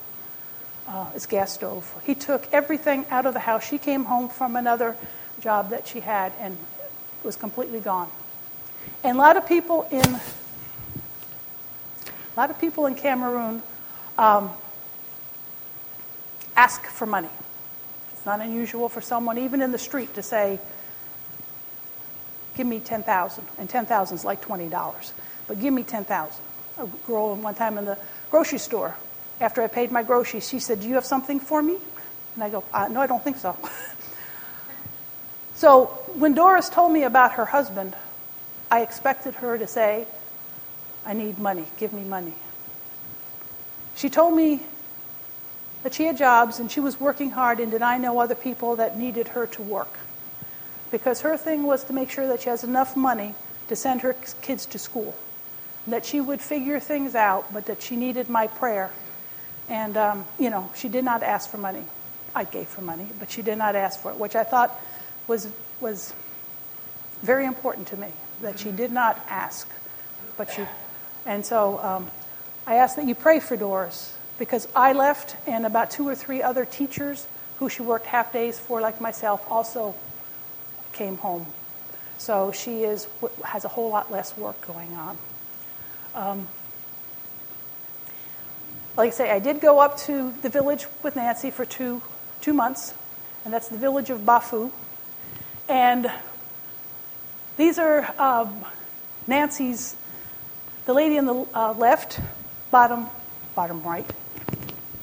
uh, 0.88 1.12
it's 1.16 1.26
gas 1.26 1.54
stove. 1.54 1.90
He 2.04 2.16
took 2.16 2.48
everything 2.52 3.06
out 3.10 3.26
of 3.26 3.34
the 3.34 3.40
house. 3.40 3.66
She 3.66 3.78
came 3.78 4.06
home 4.06 4.28
from 4.28 4.56
another 4.56 4.98
job 5.40 5.70
that 5.70 5.88
she 5.88 6.00
had 6.00 6.34
and 6.40 6.58
was 7.24 7.36
completely 7.36 7.80
gone. 7.80 8.10
And 9.04 9.18
a 9.18 9.20
lot 9.20 9.38
of 9.38 9.48
people 9.48 9.88
in 9.92 10.02
a 10.02 10.22
lot 12.38 12.50
of 12.50 12.60
people 12.60 12.86
in 12.86 12.96
Cameroon 12.96 13.62
um, 14.20 14.52
ask 16.56 16.86
for 16.86 17.06
money. 17.06 17.30
It's 18.12 18.26
not 18.26 18.42
unusual 18.42 18.90
for 18.90 19.00
someone, 19.00 19.38
even 19.38 19.62
in 19.62 19.72
the 19.72 19.78
street, 19.78 20.14
to 20.16 20.22
say, 20.22 20.60
"Give 22.58 22.68
me 22.68 22.82
ten 22.82 23.02
thousand, 23.02 23.48
and 23.58 23.70
ten 23.70 23.86
thousand 23.86 24.16
is 24.16 24.26
like 24.26 24.42
twenty 24.42 24.68
dollars, 24.68 25.14
but 25.48 25.60
give 25.62 25.74
me 25.74 25.84
ten 25.84 26.04
thousand. 26.04 26.44
A 26.78 26.86
girl 27.08 27.36
one 27.36 27.56
time 27.56 27.78
in 27.78 27.86
the 27.86 27.98
grocery 28.30 28.60
store, 28.60 28.96
after 29.40 29.62
I 29.62 29.68
paid 29.68 29.90
my 29.90 30.04
groceries, 30.04 30.48
she 30.48 30.60
said, 30.60 30.82
"Do 30.82 30.90
you 30.90 30.96
have 30.96 31.06
something 31.06 31.40
for 31.40 31.64
me?" 31.64 31.78
And 32.36 32.44
I 32.44 32.50
go, 32.50 32.66
uh, 32.74 32.90
"No, 32.90 33.00
I 33.00 33.08
don't 33.08 33.24
think 33.24 33.38
so." 33.38 33.56
so 35.56 35.86
when 36.16 36.34
Doris 36.34 36.68
told 36.68 36.92
me 36.92 37.04
about 37.04 37.34
her 37.34 37.46
husband, 37.46 37.96
I 38.70 38.82
expected 38.82 39.36
her 39.36 39.58
to 39.58 39.66
say, 39.66 40.08
"I 41.06 41.14
need 41.14 41.40
money. 41.40 41.68
Give 41.78 41.94
me 41.94 42.04
money." 42.04 42.34
She 44.00 44.10
told 44.10 44.34
me 44.34 44.62
that 45.84 45.94
she 45.94 46.06
had 46.06 46.16
jobs 46.16 46.58
and 46.58 46.72
she 46.72 46.80
was 46.80 47.02
working 47.02 47.32
hard, 47.32 47.60
and 47.60 47.70
did 47.70 47.82
I 47.82 47.98
know 47.98 48.20
other 48.20 48.34
people 48.34 48.78
that 48.78 48.98
needed 48.98 49.28
her 49.30 49.46
to 49.48 49.62
work? 49.62 50.00
Because 50.90 51.20
her 51.20 51.36
thing 51.36 51.64
was 51.64 51.84
to 51.84 51.92
make 51.92 52.10
sure 52.10 52.26
that 52.28 52.44
she 52.44 52.50
has 52.50 52.64
enough 52.64 52.96
money 52.96 53.36
to 53.68 53.76
send 53.76 54.00
her 54.00 54.14
kids 54.42 54.66
to 54.68 54.80
school, 54.80 55.14
that 55.86 56.06
she 56.06 56.22
would 56.22 56.40
figure 56.40 56.80
things 56.80 57.14
out, 57.14 57.52
but 57.52 57.66
that 57.66 57.82
she 57.82 57.98
needed 57.98 58.30
my 58.30 58.48
prayer. 58.48 58.90
And, 59.68 59.98
um, 59.98 60.26
you 60.40 60.50
know, 60.50 60.72
she 60.76 60.88
did 60.88 61.04
not 61.04 61.22
ask 61.22 61.50
for 61.50 61.58
money. 61.58 61.84
I 62.34 62.46
gave 62.46 62.72
her 62.76 62.82
money, 62.82 63.10
but 63.20 63.30
she 63.30 63.42
did 63.42 63.58
not 63.58 63.76
ask 63.76 64.00
for 64.00 64.12
it, 64.12 64.18
which 64.18 64.38
I 64.38 64.46
thought 64.46 64.80
was, 65.28 65.50
was 65.82 66.14
very 67.22 67.46
important 67.46 67.88
to 67.90 67.98
me, 67.98 68.14
that 68.44 68.60
she 68.60 68.72
did 68.72 68.94
not 68.94 69.20
ask. 69.30 69.70
But 70.38 70.52
she, 70.52 70.64
and 71.26 71.46
so 71.46 71.80
um, 71.84 72.10
I 72.70 72.76
ask 72.76 72.98
that 72.98 73.08
you 73.08 73.16
pray 73.16 73.40
for 73.40 73.58
Doris 73.58 74.16
because 74.38 74.68
I 74.76 74.94
left, 74.94 75.36
and 75.48 75.66
about 75.66 75.90
two 75.90 76.08
or 76.08 76.14
three 76.14 76.44
other 76.44 76.66
teachers 76.66 77.26
who 77.58 77.68
she 77.68 77.82
worked 77.82 78.06
half 78.06 78.32
days 78.32 78.60
for, 78.60 78.80
like 78.80 79.02
myself, 79.02 79.44
also 79.50 79.96
came 80.94 81.18
home. 81.18 81.48
So 82.20 82.52
she 82.52 82.84
is 82.84 83.08
has 83.44 83.66
a 83.66 83.70
whole 83.70 83.90
lot 83.90 84.12
less 84.12 84.38
work 84.38 84.62
going 84.68 84.94
on. 84.94 85.18
Um, 86.14 86.48
like 88.96 89.08
I 89.08 89.16
say, 89.16 89.32
I 89.32 89.40
did 89.40 89.62
go 89.62 89.80
up 89.80 89.98
to 90.02 90.32
the 90.44 90.50
village 90.50 90.86
with 91.02 91.16
Nancy 91.16 91.50
for 91.50 91.66
two 91.66 92.04
two 92.40 92.54
months, 92.54 92.94
and 93.46 93.52
that's 93.52 93.70
the 93.70 93.78
village 93.80 94.12
of 94.12 94.20
Bafu. 94.20 94.72
And 95.68 96.12
these 97.58 97.80
are 97.80 98.14
um, 98.22 98.64
Nancy's, 99.26 99.96
the 100.86 100.94
lady 100.94 101.18
on 101.18 101.26
the 101.26 101.48
uh, 101.56 101.74
left, 101.74 102.20
bottom, 102.72 103.08
bottom 103.56 103.82
right, 103.84 104.06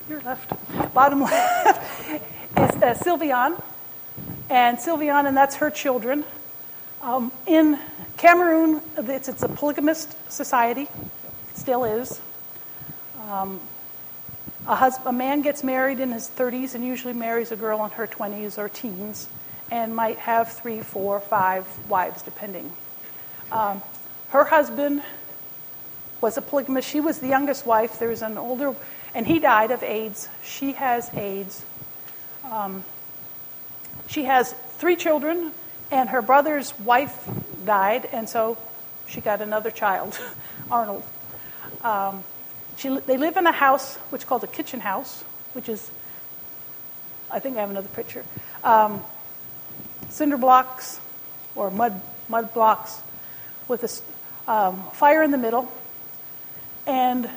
your 0.09 0.21
left, 0.23 0.53
bottom 0.95 1.21
left 1.23 2.13
is 2.13 2.83
uh, 2.83 2.95
Sylviane, 2.95 3.61
and 4.49 4.79
Sylviane, 4.79 5.27
and 5.27 5.37
that's 5.37 5.57
her 5.57 5.71
children. 5.71 6.25
Um, 7.03 7.33
in 7.47 7.79
Cameroon, 8.17 8.81
it's, 8.97 9.29
it's, 9.29 9.43
a 9.43 9.49
polygamist 9.49 10.17
society, 10.31 10.89
still 11.55 11.85
is. 11.85 12.21
Um, 13.29 13.61
a, 14.67 14.75
hus- 14.75 14.99
a 15.05 15.13
man 15.13 15.43
gets 15.43 15.63
married 15.63 16.01
in 16.01 16.13
his 16.13 16.29
30s 16.29 16.75
and 16.75 16.85
usually 16.85 17.13
marries 17.13 17.53
a 17.53 17.57
girl 17.57 17.85
in 17.85 17.91
her 17.93 18.07
20s 18.07 18.59
or 18.59 18.69
teens 18.69 19.29
and 19.71 19.95
might 19.95 20.19
have 20.19 20.53
three, 20.53 20.81
four, 20.81 21.21
five 21.21 21.67
wives, 21.89 22.23
depending. 22.23 22.73
Um, 23.53 23.83
her 24.31 24.45
husband 24.45 25.03
was 26.27 26.37
a 26.37 26.43
polygamist. 26.43 26.89
She 26.89 27.01
was 27.01 27.21
the 27.21 27.29
youngest 27.29 27.65
wife. 27.65 28.01
There 28.01 28.09
was 28.09 28.21
an 28.21 28.37
older, 28.37 28.75
and 29.15 29.25
he 29.25 29.39
died 29.39 29.71
of 29.71 29.85
AIDS. 29.85 30.29
She 30.43 30.73
has 30.73 31.09
AIDS. 31.15 31.65
Um, 32.51 32.83
she 34.09 34.25
has 34.25 34.53
three 34.79 34.97
children, 34.97 35.53
and 35.93 36.09
her 36.09 36.21
brother's 36.21 36.77
wife 36.81 37.17
died, 37.65 38.09
and 38.11 38.29
so 38.29 38.59
she 39.07 39.21
got 39.21 39.41
another 39.41 39.71
child, 39.71 40.19
Arnold. 40.71 41.05
Um, 41.85 42.25
she, 42.77 42.89
they 43.07 43.19
live 43.19 43.37
in 43.37 43.47
a 43.47 43.53
house 43.53 43.95
which 44.11 44.23
is 44.23 44.29
called 44.29 44.43
a 44.43 44.49
kitchen 44.49 44.81
house, 44.81 45.23
which 45.53 45.69
is, 45.69 45.89
I 47.31 47.39
think 47.39 47.57
I 47.57 47.61
have 47.61 47.71
another 47.71 47.89
picture, 47.95 48.25
um, 48.65 49.05
cinder 50.09 50.39
blocks 50.39 50.99
or 51.55 51.71
mud, 51.71 52.01
mud 52.29 52.53
blocks 52.53 53.01
with 53.69 53.85
a 53.85 54.51
um, 54.53 54.83
fire 54.93 55.23
in 55.23 55.31
the 55.31 55.39
middle. 55.39 55.71
And, 56.87 57.29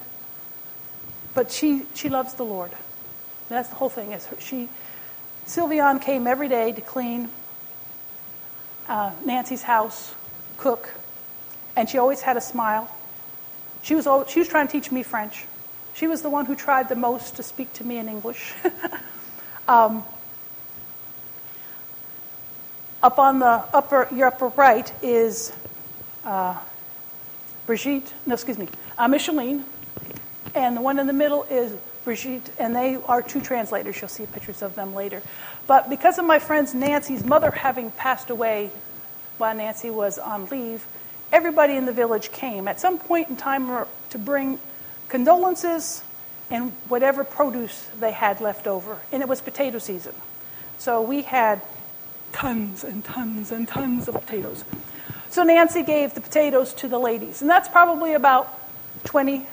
but 1.34 1.52
she, 1.52 1.84
she 1.96 2.10
loves 2.10 2.34
the 2.36 2.44
Lord. 2.44 2.72
That's 3.50 3.70
the 3.70 3.76
whole 3.76 3.90
thing. 3.90 4.12
Is 4.12 4.26
her, 4.28 4.40
she, 4.40 4.70
Sylviane 5.48 6.02
came 6.02 6.28
every 6.28 6.48
day 6.48 6.72
to 6.72 6.82
clean 6.82 7.30
uh, 8.88 9.12
Nancy's 9.26 9.64
house, 9.64 10.14
cook, 10.58 10.94
and 11.76 11.90
she 11.90 11.98
always 11.98 12.22
had 12.22 12.38
a 12.38 12.42
smile. 12.42 12.90
She 13.82 13.96
was, 13.96 14.06
always, 14.06 14.30
she 14.30 14.40
was 14.40 14.48
trying 14.48 14.68
to 14.68 14.72
teach 14.72 14.92
me 14.92 15.04
French. 15.04 15.46
She 15.94 16.08
was 16.08 16.22
the 16.22 16.30
one 16.30 16.46
who 16.46 16.56
tried 16.56 16.90
the 16.90 16.96
most 16.96 17.36
to 17.38 17.44
speak 17.44 17.72
to 17.74 17.84
me 17.84 17.98
in 17.98 18.08
English. 18.08 18.54
um, 19.68 20.04
up 23.02 23.18
on 23.18 23.40
the 23.40 23.64
upper, 23.74 24.08
your 24.14 24.28
upper 24.28 24.50
right 24.50 24.92
is 25.02 25.54
uh, 26.26 26.58
Brigitte, 27.66 28.14
no, 28.26 28.34
excuse 28.34 28.58
me, 28.58 28.68
uh, 29.00 29.08
Micheline, 29.08 29.64
and 30.54 30.76
the 30.76 30.82
one 30.82 31.00
in 31.00 31.08
the 31.08 31.14
middle 31.14 31.44
is 31.50 31.74
Brigitte, 32.04 32.52
and 32.60 32.76
they 32.76 32.98
are 33.08 33.22
two 33.22 33.42
translators. 33.42 34.00
You'll 34.02 34.10
see 34.10 34.26
pictures 34.26 34.62
of 34.62 34.76
them 34.76 34.94
later. 34.94 35.22
But 35.68 35.90
because 35.90 36.20
of 36.20 36.26
my 36.26 36.40
friend's 36.40 36.74
Nancy's 36.74 37.24
mother 37.24 37.52
having 37.52 37.92
passed 37.92 38.30
away 38.30 38.72
while 39.38 39.56
Nancy 39.56 39.90
was 39.90 40.18
on 40.18 40.48
leave, 40.48 40.86
everybody 41.32 41.76
in 41.76 41.86
the 41.86 41.94
village 41.94 42.32
came 42.32 42.68
at 42.68 42.80
some 42.80 43.00
point 43.00 43.30
in 43.30 43.38
time 43.38 43.86
to 44.10 44.18
bring 44.18 44.60
condolences 45.08 46.04
and 46.52 46.72
whatever 46.88 47.24
produce 47.24 47.88
they 48.00 48.12
had 48.12 48.42
left 48.42 48.68
over. 48.68 49.00
And 49.12 49.22
it 49.22 49.30
was 49.30 49.40
potato 49.40 49.78
season. 49.78 50.16
So 50.78 51.02
we 51.02 51.22
had 51.22 51.62
tons 52.32 52.84
and 52.84 53.04
tons 53.06 53.52
and 53.52 53.68
tons 53.68 54.08
of 54.08 54.16
potatoes. 54.16 54.64
So 55.30 55.44
Nancy 55.44 55.84
gave 55.84 56.16
the 56.16 56.22
potatoes 56.22 56.74
to 56.76 56.88
the 56.88 57.00
ladies. 57.00 57.42
And 57.42 57.50
that's 57.50 57.70
probably 57.70 58.14
about 58.14 58.59
20, 59.06 59.46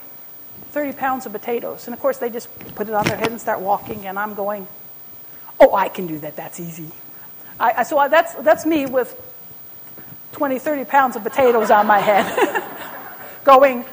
30 0.70 0.92
pounds 0.92 1.26
of 1.26 1.32
potatoes. 1.32 1.86
And 1.86 1.94
of 1.94 2.00
course, 2.00 2.18
they 2.18 2.30
just 2.30 2.48
put 2.74 2.88
it 2.88 2.94
on 2.94 3.04
their 3.06 3.16
head 3.16 3.30
and 3.30 3.40
start 3.40 3.60
walking. 3.60 4.06
And 4.06 4.18
I'm 4.18 4.34
going, 4.34 4.66
oh, 5.60 5.74
I 5.74 5.88
can 5.88 6.06
do 6.06 6.18
that. 6.20 6.36
That's 6.36 6.60
easy. 6.60 6.90
I, 7.58 7.74
I, 7.78 7.82
so 7.82 7.98
I, 7.98 8.08
that's, 8.08 8.34
that's 8.34 8.66
me 8.66 8.86
with 8.86 9.20
20, 10.32 10.58
30 10.58 10.84
pounds 10.84 11.16
of 11.16 11.22
potatoes 11.22 11.70
on 11.70 11.86
my 11.86 11.98
head, 11.98 12.26
going, 13.44 13.84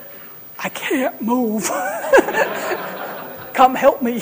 I 0.60 0.70
can't 0.70 1.22
move. 1.22 1.70
Come 3.54 3.76
help 3.76 4.02
me. 4.02 4.22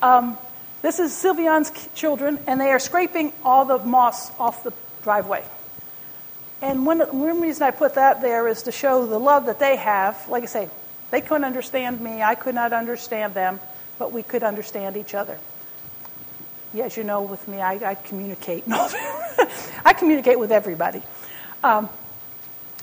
Um, 0.00 0.38
this 0.80 1.00
is 1.00 1.12
Sylviane's 1.12 1.72
children, 1.94 2.38
and 2.46 2.60
they 2.60 2.70
are 2.70 2.78
scraping 2.78 3.32
all 3.44 3.64
the 3.64 3.78
moss 3.78 4.30
off 4.38 4.62
the 4.62 4.72
driveway. 5.02 5.44
And 6.60 6.84
one, 6.84 7.00
one 7.00 7.40
reason 7.40 7.62
I 7.62 7.70
put 7.70 7.94
that 7.94 8.20
there 8.20 8.48
is 8.48 8.64
to 8.64 8.72
show 8.72 9.06
the 9.06 9.18
love 9.18 9.46
that 9.46 9.58
they 9.58 9.76
have. 9.76 10.28
Like 10.28 10.42
I 10.42 10.46
say, 10.46 10.68
they 11.10 11.20
couldn't 11.20 11.44
understand 11.44 12.00
me, 12.00 12.22
I 12.22 12.34
could 12.34 12.54
not 12.54 12.72
understand 12.72 13.34
them, 13.34 13.60
but 13.98 14.12
we 14.12 14.22
could 14.22 14.42
understand 14.42 14.96
each 14.96 15.14
other. 15.14 15.38
Yeah, 16.74 16.84
as 16.84 16.96
you 16.96 17.04
know, 17.04 17.22
with 17.22 17.46
me, 17.48 17.60
I, 17.60 17.90
I 17.90 17.94
communicate. 17.94 18.64
I 18.68 19.94
communicate 19.96 20.38
with 20.38 20.52
everybody. 20.52 21.02
Um, 21.64 21.88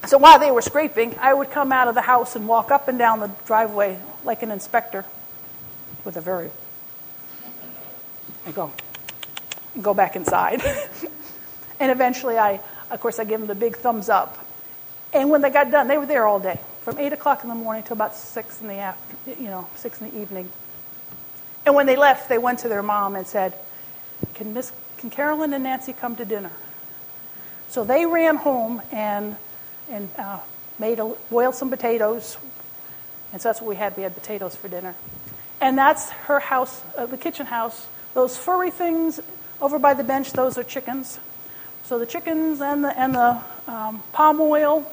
so 0.07 0.17
while 0.17 0.39
they 0.39 0.51
were 0.51 0.61
scraping, 0.61 1.15
I 1.19 1.33
would 1.33 1.51
come 1.51 1.71
out 1.71 1.87
of 1.87 1.95
the 1.95 2.01
house 2.01 2.35
and 2.35 2.47
walk 2.47 2.71
up 2.71 2.87
and 2.87 2.97
down 2.97 3.19
the 3.19 3.31
driveway 3.45 3.99
like 4.23 4.41
an 4.41 4.51
inspector 4.51 5.05
with 6.03 6.17
a 6.17 6.21
very 6.21 6.49
and 8.45 8.53
go, 8.53 8.71
go 9.81 9.93
back 9.93 10.15
inside. 10.15 10.61
and 11.79 11.91
eventually, 11.91 12.37
I, 12.37 12.61
of 12.89 12.99
course, 12.99 13.19
I 13.19 13.23
give 13.23 13.39
them 13.39 13.47
the 13.47 13.55
big 13.55 13.75
thumbs 13.77 14.09
up. 14.09 14.37
And 15.13 15.29
when 15.29 15.41
they 15.41 15.49
got 15.49 15.71
done, 15.71 15.87
they 15.87 15.97
were 15.97 16.05
there 16.05 16.25
all 16.25 16.39
day, 16.39 16.59
from 16.81 16.97
8 16.97 17.13
o'clock 17.13 17.43
in 17.43 17.49
the 17.49 17.55
morning 17.55 17.83
till 17.83 17.93
about 17.93 18.15
6 18.15 18.61
in 18.61 18.67
the 18.67 18.75
after, 18.75 19.31
you 19.31 19.47
know, 19.47 19.67
6 19.75 20.01
in 20.01 20.09
the 20.09 20.21
evening. 20.21 20.49
And 21.65 21.73
when 21.73 21.85
they 21.85 21.95
left, 21.95 22.29
they 22.29 22.37
went 22.37 22.59
to 22.59 22.67
their 22.67 22.83
mom 22.83 23.15
and 23.15 23.25
said, 23.25 23.53
can, 24.33 24.53
Miss, 24.53 24.71
can 24.97 25.09
Carolyn 25.09 25.53
and 25.53 25.63
Nancy 25.63 25.93
come 25.93 26.15
to 26.17 26.25
dinner? 26.25 26.51
So 27.69 27.83
they 27.83 28.05
ran 28.05 28.37
home 28.37 28.81
and, 28.91 29.35
and 29.89 30.09
uh, 30.17 30.39
made 30.79 30.99
a, 30.99 31.13
boiled 31.29 31.55
some 31.55 31.69
potatoes. 31.69 32.37
And 33.33 33.41
so 33.41 33.49
that's 33.49 33.61
what 33.61 33.69
we 33.69 33.75
had. 33.75 33.97
We 33.97 34.03
had 34.03 34.13
potatoes 34.13 34.55
for 34.55 34.67
dinner. 34.67 34.95
And 35.59 35.77
that's 35.77 36.09
her 36.09 36.39
house, 36.39 36.81
uh, 36.97 37.05
the 37.05 37.17
kitchen 37.17 37.47
house. 37.47 37.87
Those 38.13 38.37
furry 38.37 38.71
things 38.71 39.19
over 39.61 39.79
by 39.79 39.93
the 39.93 40.03
bench, 40.03 40.33
those 40.33 40.57
are 40.57 40.63
chickens. 40.63 41.19
So 41.85 41.99
the 41.99 42.07
chickens 42.07 42.61
and 42.61 42.83
the, 42.83 42.99
and 42.99 43.13
the 43.13 43.39
um, 43.67 44.01
palm 44.11 44.41
oil 44.41 44.91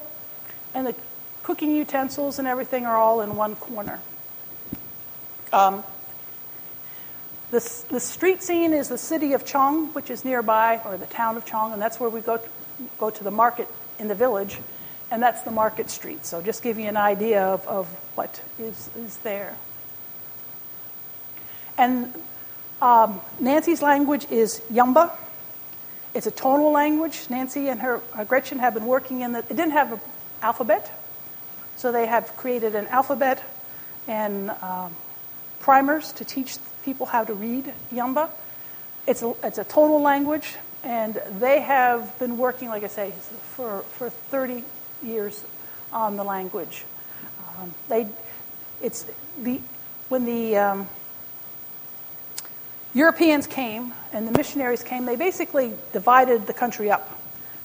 and 0.75 0.85
the 0.85 0.93
cooking 1.41 1.75
utensils 1.75 2.37
and 2.37 2.47
everything 2.47 2.85
are 2.85 2.95
all 2.95 3.21
in 3.21 3.35
one 3.35 3.55
corner. 3.55 3.99
Um, 5.51 5.83
the, 7.49 7.83
the 7.89 7.99
street 7.99 8.43
scene 8.43 8.73
is 8.73 8.89
the 8.89 8.97
city 8.99 9.33
of 9.33 9.43
Chong, 9.43 9.87
which 9.93 10.11
is 10.11 10.23
nearby, 10.23 10.81
or 10.85 10.97
the 10.97 11.07
town 11.07 11.35
of 11.35 11.45
Chong, 11.45 11.73
and 11.73 11.81
that's 11.81 11.99
where 11.99 12.09
we 12.09 12.21
go 12.21 12.37
to, 12.37 12.49
go 12.99 13.09
to 13.09 13.23
the 13.23 13.31
market 13.31 13.67
in 13.97 14.07
the 14.07 14.15
village, 14.15 14.59
and 15.09 15.21
that's 15.21 15.41
the 15.41 15.51
market 15.51 15.89
street. 15.89 16.25
So 16.25 16.41
just 16.41 16.61
give 16.61 16.77
you 16.77 16.87
an 16.87 16.97
idea 16.97 17.43
of, 17.43 17.67
of 17.67 17.87
what 18.15 18.41
is, 18.59 18.89
is 18.97 19.17
there. 19.17 19.55
And 21.77 22.13
um, 22.81 23.19
Nancy's 23.39 23.81
language 23.81 24.27
is 24.29 24.61
Yamba. 24.71 25.11
It's 26.13 26.27
a 26.27 26.31
tonal 26.31 26.71
language. 26.71 27.25
Nancy 27.29 27.69
and 27.69 27.81
her 27.81 28.01
uh, 28.13 28.23
Gretchen 28.23 28.59
have 28.59 28.73
been 28.73 28.85
working 28.85 29.21
in 29.21 29.31
the. 29.31 29.39
It 29.39 29.49
didn't 29.49 29.71
have 29.71 29.93
an 29.93 29.99
alphabet, 30.41 30.91
so 31.75 31.91
they 31.91 32.05
have 32.05 32.35
created 32.37 32.75
an 32.75 32.87
alphabet 32.87 33.43
and 34.07 34.49
um, 34.61 34.95
primers 35.59 36.11
to 36.13 36.25
teach 36.25 36.57
people 36.83 37.05
how 37.05 37.23
to 37.23 37.33
read 37.33 37.73
Yamba. 37.91 38.29
It's 39.07 39.21
a, 39.21 39.33
it's 39.43 39.57
a 39.57 39.63
tonal 39.63 40.01
language, 40.01 40.55
and 40.83 41.21
they 41.39 41.61
have 41.61 42.17
been 42.19 42.37
working, 42.37 42.69
like 42.69 42.83
I 42.83 42.87
say, 42.87 43.11
for, 43.55 43.81
for 43.93 44.09
30 44.09 44.63
years 45.01 45.43
on 45.91 46.15
the 46.15 46.23
language. 46.23 46.85
Um, 47.59 47.73
they, 47.87 48.07
it's 48.81 49.05
the, 49.41 49.59
when 50.09 50.25
the 50.25 50.57
um, 50.57 50.89
Europeans 52.93 53.47
came 53.47 53.93
and 54.11 54.27
the 54.27 54.31
missionaries 54.31 54.83
came, 54.83 55.05
they 55.05 55.15
basically 55.15 55.73
divided 55.91 56.45
the 56.45 56.53
country 56.53 56.91
up. 56.91 57.19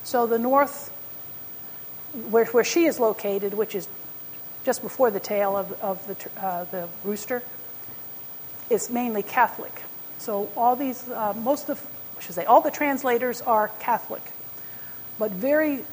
So 0.04 0.26
the 0.26 0.38
north, 0.38 0.88
where, 2.30 2.46
where 2.46 2.64
she 2.64 2.86
is 2.86 2.98
located, 2.98 3.52
which 3.52 3.74
is 3.74 3.88
just 4.64 4.82
before 4.82 5.10
the 5.10 5.20
tail 5.20 5.56
of, 5.56 5.72
of 5.82 6.06
the, 6.06 6.44
uh, 6.44 6.64
the 6.64 6.88
rooster, 7.04 7.42
is 8.70 8.88
mainly 8.90 9.22
Catholic. 9.22 9.82
So 10.18 10.50
all 10.56 10.76
these, 10.76 11.08
uh, 11.10 11.34
most 11.34 11.68
of, 11.68 11.86
I 12.16 12.22
should 12.22 12.34
say, 12.34 12.44
all 12.44 12.60
the 12.60 12.70
translators 12.70 13.40
are 13.42 13.68
Catholic, 13.80 14.22
but 15.18 15.30
very 15.30 15.84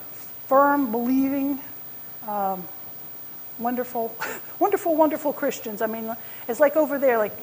firm, 0.47 0.91
believing, 0.91 1.59
um, 2.27 2.65
wonderful, 3.59 4.15
wonderful, 4.59 4.95
wonderful 4.95 5.33
Christians. 5.33 5.81
I 5.81 5.87
mean, 5.87 6.15
it's 6.47 6.59
like 6.59 6.75
over 6.75 6.97
there, 6.97 7.17
like 7.17 7.37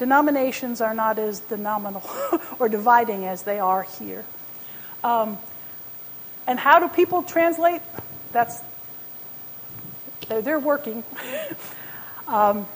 denominations 0.00 0.80
are 0.80 0.94
not 0.94 1.18
as 1.18 1.40
denominal 1.40 2.02
or 2.58 2.68
dividing 2.70 3.26
as 3.26 3.42
they 3.42 3.60
are 3.60 3.82
here. 3.82 4.24
Um, 5.04 5.38
and 6.46 6.58
how 6.58 6.80
do 6.80 6.88
people 6.88 7.22
translate? 7.22 7.82
That's 8.32 8.60
they're, 10.28 10.60
working, 10.60 11.02
um, 12.28 12.66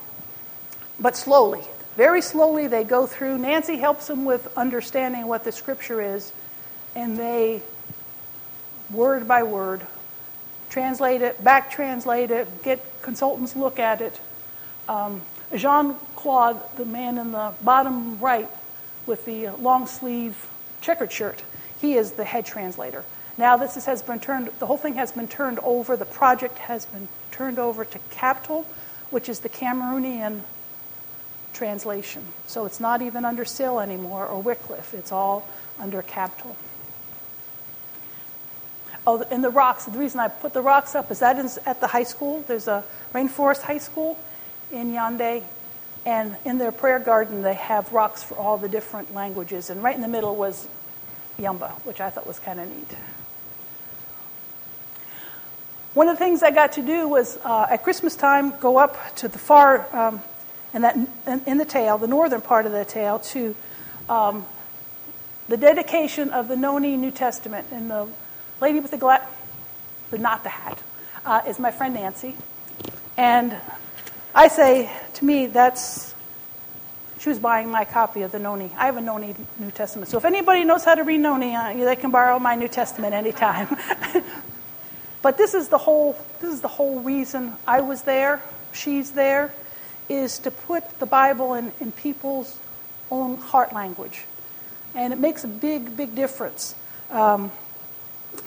but 1.01 1.17
slowly, 1.17 1.63
very 1.97 2.21
slowly. 2.21 2.67
They 2.67 2.85
go 2.85 3.07
through. 3.07 3.39
Nancy 3.39 3.77
helps 3.77 4.09
them 4.09 4.25
with 4.25 4.53
understanding 4.57 5.27
what 5.29 5.45
the 5.45 5.53
scripture 5.53 6.01
is, 6.01 6.33
and 6.97 7.17
they, 7.17 7.63
word 8.91 9.27
by 9.29 9.45
word, 9.45 9.83
translate 10.69 11.23
it, 11.23 11.43
back 11.43 11.71
translate 11.71 12.33
it, 12.33 12.63
get 12.65 12.85
consultants 13.03 13.55
look 13.55 13.79
at 13.79 14.01
it. 14.01 14.21
Um, 14.89 15.23
Jean 15.55 15.95
Claude, 16.25 16.59
the 16.79 16.87
man 16.87 17.19
in 17.19 17.33
the 17.33 17.53
bottom 17.61 18.19
right 18.19 18.49
with 19.05 19.27
the 19.27 19.51
long 19.51 19.87
sleeve 19.87 20.49
checkered 20.81 21.13
shirt, 21.13 21.43
he 21.83 21.97
is 21.97 22.13
the 22.13 22.25
head 22.25 22.47
translator. 22.47 23.05
Now 23.37 23.59
this 23.59 23.85
has 23.85 24.01
been 24.01 24.21
turned, 24.21 24.49
the 24.59 24.65
whole 24.65 24.79
thing 24.79 24.95
has 24.95 25.13
been 25.13 25.29
turned 25.29 25.59
over, 25.59 25.99
the 25.99 26.07
project 26.07 26.57
has 26.61 26.87
been 26.87 27.09
turned 27.31 27.59
over 27.59 27.85
to 27.85 27.99
CABTAL, 28.11 28.65
which 29.11 29.29
is 29.29 29.41
the 29.41 29.51
Cameroonian 29.51 30.41
translation. 31.53 32.25
So 32.47 32.65
it's 32.65 32.81
not 32.81 33.03
even 33.03 33.27
under 33.27 33.45
SIL 33.45 33.79
anymore 33.79 34.27
or 34.27 34.41
Wycliffe, 34.41 34.95
it's 34.95 35.13
all 35.13 35.47
under 35.79 36.01
CABTAL. 36.01 36.57
Oh, 39.07 39.23
and 39.31 39.45
the 39.45 39.51
rocks, 39.51 39.85
the 39.85 39.99
reason 39.99 40.21
I 40.21 40.29
put 40.29 40.55
the 40.55 40.63
rocks 40.63 40.95
up 40.95 41.11
is 41.11 41.19
that 41.19 41.37
is 41.37 41.59
at 41.67 41.83
the 41.83 41.89
high 41.89 42.05
school. 42.05 42.43
There's 42.49 42.67
a 42.67 42.83
Rainforest 43.13 43.61
High 43.61 43.77
School 43.77 44.19
in 44.73 44.93
Yaoundé, 44.93 45.43
and 46.07 46.37
in 46.45 46.59
their 46.59 46.73
prayer 46.73 46.99
garden, 46.99 47.43
they 47.43 47.55
have 47.55 47.93
rocks 47.93 48.23
for 48.23 48.35
all 48.37 48.59
the 48.59 48.69
different 48.69 49.15
languages. 49.15 49.71
And 49.71 49.83
right 49.83 49.95
in 49.95 50.03
the 50.03 50.09
middle 50.09 50.37
was 50.37 50.69
Yamba, 51.39 51.71
which 51.85 52.01
I 52.01 52.11
thought 52.11 52.27
was 52.27 52.39
kind 52.39 52.61
of 52.61 52.69
neat. 52.69 52.97
One 55.95 56.09
of 56.09 56.19
the 56.19 56.25
things 56.25 56.43
I 56.43 56.51
got 56.51 56.73
to 56.73 56.83
do 56.83 57.09
was 57.09 57.39
uh, 57.45 57.69
at 57.71 57.85
Christmas 57.85 58.17
time 58.17 58.59
go 58.59 58.79
up 58.79 58.97
to 59.17 59.29
the 59.29 59.39
far, 59.39 59.87
um, 59.97 60.21
in, 60.75 60.83
that, 60.83 60.97
in, 60.97 61.43
in, 61.47 61.57
the 61.57 61.65
tail, 61.65 61.99
the 61.99 62.09
northern 62.09 62.41
part 62.41 62.67
of 62.67 62.73
the 62.73 62.85
tail, 62.85 63.21
to 63.21 63.55
um, 64.09 64.45
the 65.49 65.57
dedication 65.57 66.31
of 66.31 66.49
the 66.49 66.57
Noni 66.57 66.97
New 66.97 67.13
Testament. 67.13 67.69
And 67.71 67.91
the 67.91 68.09
lady 68.61 68.81
with 68.81 68.91
the 68.91 68.99
glass, 68.99 69.23
but 70.11 70.21
not 70.21 70.43
the 70.43 70.49
hat, 70.51 70.83
uh, 71.25 71.43
is 71.47 71.59
my 71.59 71.71
friend 71.71 71.95
Nancy. 71.95 72.37
And 73.17 73.57
I 74.35 74.49
say, 74.49 74.91
to 75.15 75.25
me, 75.25 75.47
that's, 75.47 76.13
she 77.21 77.29
was 77.29 77.39
buying 77.39 77.71
my 77.71 77.85
copy 77.85 78.23
of 78.23 78.33
the 78.33 78.41
Noni. 78.41 78.71
I 78.77 78.87
have 78.87 78.97
a 78.97 79.01
Noni 79.01 79.37
New 79.61 79.71
Testament. 79.71 80.11
So 80.11 80.19
if 80.19 80.25
anybody 80.25 80.65
knows 80.65 80.85
how 80.85 80.97
to 80.97 81.05
read 81.05 81.21
Noni, 81.21 81.55
uh, 81.55 81.73
they 81.73 81.95
can 81.95 82.11
borrow 82.11 82.39
my 82.41 82.57
New 82.57 82.67
Testament 82.67 83.15
anytime. 83.15 83.77
but 85.23 85.39
this 85.39 85.55
is 85.55 85.69
the 85.69 85.79
whole, 85.79 86.19
this 86.41 86.53
is 86.53 86.61
the 86.61 86.69
whole 86.69 86.99
reason 87.01 87.53
I 87.65 87.81
was 87.81 88.03
there, 88.03 88.43
she's 88.73 89.13
there, 89.13 89.55
is 90.09 90.41
to 90.41 90.51
put 90.51 90.99
the 90.99 91.07
Bible 91.07 91.55
in, 91.55 91.73
in 91.79 91.93
people's 91.93 92.59
own 93.13 93.37
heart 93.37 93.73
language. 93.73 94.25
And 94.97 95.13
it 95.13 95.19
makes 95.19 95.45
a 95.45 95.49
big, 95.49 95.97
big 95.97 96.17
difference. 96.17 96.75
Um, 97.11 97.53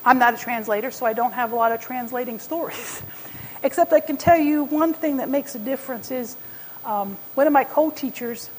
I'm 0.04 0.20
not 0.20 0.34
a 0.34 0.38
translator, 0.38 0.92
so 0.92 1.06
I 1.06 1.14
don't 1.14 1.32
have 1.32 1.54
a 1.54 1.56
lot 1.56 1.72
of 1.72 1.80
translating 1.82 2.40
stories. 2.40 3.02
Except 3.64 3.92
I 3.94 4.00
can 4.00 4.18
tell 4.18 4.38
you 4.38 4.64
one 4.66 4.94
thing 4.94 5.18
that 5.18 5.30
makes 5.30 5.56
a 5.56 5.60
difference 5.60 6.12
is 6.12 6.36
um, 6.86 7.18
one 7.36 7.48
of 7.48 7.54
my 7.54 7.64
co 7.64 7.90
teachers, 7.90 8.50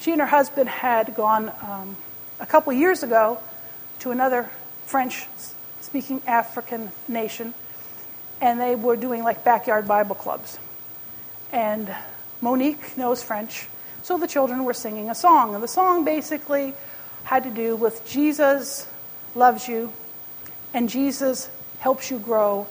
she 0.00 0.12
and 0.12 0.20
her 0.20 0.26
husband 0.26 0.68
had 0.68 1.14
gone 1.14 1.52
um, 1.62 1.96
a 2.40 2.46
couple 2.46 2.72
years 2.72 3.02
ago 3.02 3.38
to 4.00 4.10
another 4.10 4.48
French 4.84 5.26
speaking 5.80 6.22
African 6.26 6.90
nation, 7.08 7.54
and 8.40 8.60
they 8.60 8.74
were 8.74 8.96
doing 8.96 9.24
like 9.24 9.44
backyard 9.44 9.88
Bible 9.88 10.14
clubs. 10.14 10.58
And 11.52 11.92
Monique 12.40 12.96
knows 12.96 13.22
French, 13.22 13.66
so 14.02 14.18
the 14.18 14.26
children 14.26 14.64
were 14.64 14.74
singing 14.74 15.10
a 15.10 15.14
song. 15.14 15.54
And 15.54 15.62
the 15.62 15.68
song 15.68 16.04
basically 16.04 16.74
had 17.24 17.44
to 17.44 17.50
do 17.50 17.74
with 17.74 18.06
Jesus 18.06 18.86
loves 19.34 19.66
you, 19.68 19.92
and 20.72 20.88
Jesus 20.88 21.50
helps 21.80 22.10
you 22.10 22.18
grow, 22.18 22.66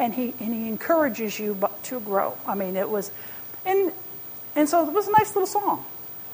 and 0.00 0.14
he, 0.14 0.34
and 0.40 0.54
he 0.54 0.66
encourages 0.66 1.38
you 1.38 1.56
to 1.84 2.00
grow. 2.00 2.36
I 2.46 2.54
mean, 2.54 2.74
it 2.74 2.88
was, 2.88 3.10
and, 3.66 3.92
and 4.56 4.66
so 4.66 4.88
it 4.88 4.92
was 4.92 5.06
a 5.06 5.12
nice 5.12 5.36
little 5.36 5.46
song, 5.46 5.84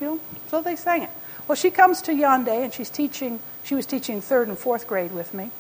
you 0.00 0.07
know, 0.07 0.20
so 0.48 0.62
they 0.62 0.76
sang 0.76 1.02
it. 1.02 1.11
Well, 1.48 1.57
she 1.57 1.72
comes 1.72 2.00
to 2.02 2.12
Yaoundé 2.12 2.62
and 2.62 2.72
she's 2.72 2.88
teaching, 2.88 3.40
she 3.64 3.74
was 3.74 3.85
teaching 3.85 4.20
third 4.20 4.46
and 4.46 4.57
fourth 4.57 4.87
grade 4.87 5.12
with 5.12 5.35
me. 5.35 5.50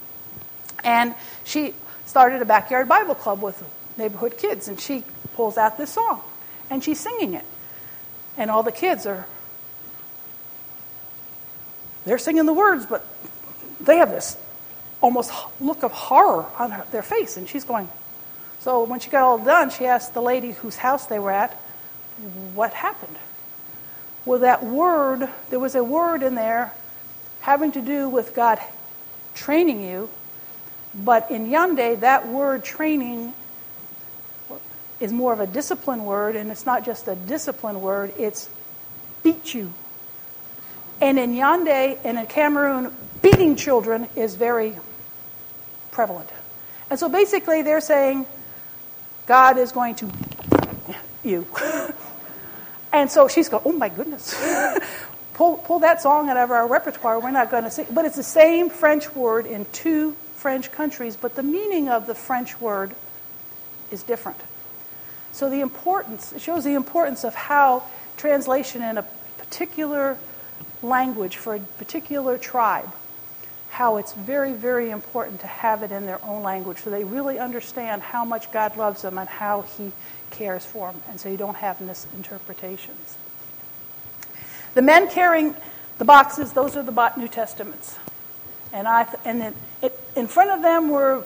And 0.84 1.16
she 1.42 1.74
started 2.06 2.40
a 2.40 2.44
backyard 2.44 2.88
Bible 2.88 3.16
club 3.16 3.42
with 3.42 3.60
neighborhood 3.98 4.38
kids, 4.38 4.68
and 4.68 4.78
she 4.78 5.02
pulls 5.34 5.58
out 5.58 5.76
this 5.76 5.90
song 5.90 6.22
and 6.70 6.84
she's 6.84 7.00
singing 7.00 7.34
it. 7.34 7.44
And 8.36 8.52
all 8.52 8.62
the 8.62 8.72
kids 8.72 9.04
are, 9.06 9.26
they're 12.04 12.18
singing 12.18 12.46
the 12.46 12.52
words, 12.52 12.86
but 12.86 13.04
they 13.80 13.96
have 13.96 14.10
this 14.10 14.36
almost 15.00 15.32
look 15.60 15.82
of 15.82 15.92
horror 15.92 16.46
on 16.58 16.70
her, 16.70 16.86
their 16.90 17.02
face. 17.02 17.36
And 17.36 17.48
she's 17.48 17.64
going, 17.64 17.88
so 18.60 18.84
when 18.84 19.00
she 19.00 19.10
got 19.10 19.22
all 19.22 19.38
done, 19.38 19.70
she 19.70 19.86
asked 19.86 20.14
the 20.14 20.22
lady 20.22 20.52
whose 20.52 20.76
house 20.76 21.06
they 21.06 21.18
were 21.18 21.30
at, 21.30 21.52
what 22.54 22.72
happened? 22.72 23.16
Well, 24.24 24.40
that 24.40 24.64
word, 24.64 25.28
there 25.50 25.60
was 25.60 25.74
a 25.74 25.84
word 25.84 26.22
in 26.22 26.34
there 26.34 26.72
having 27.40 27.72
to 27.72 27.80
do 27.80 28.08
with 28.08 28.34
God 28.34 28.58
training 29.34 29.82
you, 29.82 30.08
but 30.94 31.30
in 31.30 31.46
Yaoundé, 31.46 32.00
that 32.00 32.26
word 32.26 32.64
training 32.64 33.34
is 34.98 35.12
more 35.12 35.32
of 35.32 35.40
a 35.40 35.46
discipline 35.46 36.04
word, 36.04 36.34
and 36.36 36.50
it's 36.50 36.66
not 36.66 36.84
just 36.84 37.06
a 37.06 37.14
discipline 37.14 37.82
word, 37.82 38.12
it's 38.18 38.48
beat 39.22 39.54
you. 39.54 39.72
And 41.00 41.18
in 41.18 41.34
Yaoundé 41.34 41.98
and 42.04 42.18
in 42.18 42.26
Cameroon, 42.26 42.94
beating 43.22 43.56
children 43.56 44.08
is 44.16 44.34
very 44.34 44.76
prevalent. 45.90 46.28
And 46.90 46.98
so 46.98 47.08
basically, 47.08 47.62
they're 47.62 47.80
saying 47.80 48.26
God 49.26 49.58
is 49.58 49.72
going 49.72 49.96
to 49.96 50.10
you. 51.24 51.46
and 52.92 53.10
so 53.10 53.28
she's 53.28 53.48
going, 53.48 53.62
oh 53.66 53.72
my 53.72 53.88
goodness. 53.88 54.34
pull, 55.34 55.58
pull 55.58 55.80
that 55.80 56.00
song 56.00 56.30
out 56.30 56.36
of 56.36 56.50
our 56.50 56.66
repertoire. 56.66 57.20
We're 57.20 57.30
not 57.30 57.50
going 57.50 57.64
to 57.64 57.70
sing. 57.70 57.86
But 57.92 58.04
it's 58.06 58.16
the 58.16 58.22
same 58.22 58.70
French 58.70 59.14
word 59.14 59.46
in 59.46 59.66
two 59.72 60.16
French 60.36 60.72
countries, 60.72 61.16
but 61.16 61.34
the 61.34 61.42
meaning 61.42 61.88
of 61.88 62.06
the 62.06 62.14
French 62.14 62.60
word 62.60 62.94
is 63.90 64.02
different. 64.02 64.38
So 65.32 65.50
the 65.50 65.60
importance, 65.60 66.32
it 66.32 66.40
shows 66.40 66.64
the 66.64 66.74
importance 66.74 67.24
of 67.24 67.34
how 67.34 67.82
translation 68.16 68.82
in 68.82 68.96
a 68.96 69.06
particular 69.38 70.16
language 70.88 71.36
for 71.36 71.54
a 71.54 71.58
particular 71.58 72.38
tribe, 72.38 72.90
how 73.70 73.96
it's 73.96 74.12
very, 74.12 74.52
very 74.52 74.90
important 74.90 75.40
to 75.40 75.46
have 75.46 75.82
it 75.82 75.92
in 75.92 76.06
their 76.06 76.24
own 76.24 76.42
language 76.42 76.78
so 76.78 76.90
they 76.90 77.04
really 77.04 77.38
understand 77.38 78.02
how 78.02 78.24
much 78.24 78.50
God 78.52 78.76
loves 78.76 79.02
them 79.02 79.18
and 79.18 79.28
how 79.28 79.62
He 79.62 79.92
cares 80.30 80.64
for 80.64 80.90
them, 80.90 81.00
and 81.08 81.20
so 81.20 81.28
you 81.28 81.36
don't 81.36 81.56
have 81.56 81.80
misinterpretations. 81.80 83.16
The 84.74 84.82
men 84.82 85.08
carrying 85.08 85.54
the 85.98 86.04
boxes, 86.04 86.52
those 86.52 86.76
are 86.76 86.82
the 86.82 87.12
New 87.16 87.28
Testaments. 87.28 87.96
And, 88.72 88.86
I, 88.86 89.06
and 89.24 89.40
then 89.40 89.54
it, 89.82 89.98
in 90.14 90.26
front 90.26 90.50
of 90.50 90.62
them 90.62 90.90
were 90.90 91.24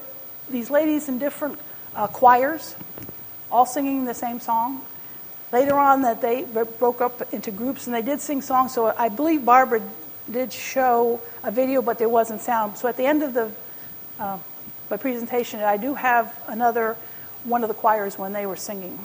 these 0.49 0.71
ladies 0.71 1.09
in 1.09 1.19
different 1.19 1.59
uh, 1.95 2.07
choirs 2.07 2.77
all 3.51 3.67
singing 3.67 4.05
the 4.05 4.15
same 4.15 4.41
song. 4.41 4.85
Later 5.53 5.75
on, 5.75 6.03
that 6.03 6.21
they 6.21 6.43
broke 6.79 7.01
up 7.01 7.33
into 7.33 7.51
groups 7.51 7.87
and 7.87 7.95
they 7.95 8.03
did 8.03 8.21
sing 8.21 8.41
songs. 8.41 8.73
So 8.73 8.95
I 8.97 9.09
believe 9.09 9.45
Barbara 9.45 9.83
did 10.31 10.53
show 10.53 11.21
a 11.43 11.51
video, 11.51 11.83
but 11.83 11.99
there 11.99 12.09
wasn't 12.09 12.41
sound. 12.41 12.79
So 12.79 12.89
at 12.89 12.97
the 12.97 13.07
end 13.07 13.23
of 13.23 13.35
the 13.35 13.51
uh, 14.21 14.39
my 14.91 14.97
presentation, 14.97 15.61
I 15.61 15.77
do 15.77 15.95
have 15.95 16.37
another 16.49 16.97
one 17.45 17.63
of 17.63 17.69
the 17.69 17.75
choirs 17.75 18.19
when 18.19 18.33
they 18.33 18.47
were 18.47 18.57
singing. 18.57 18.99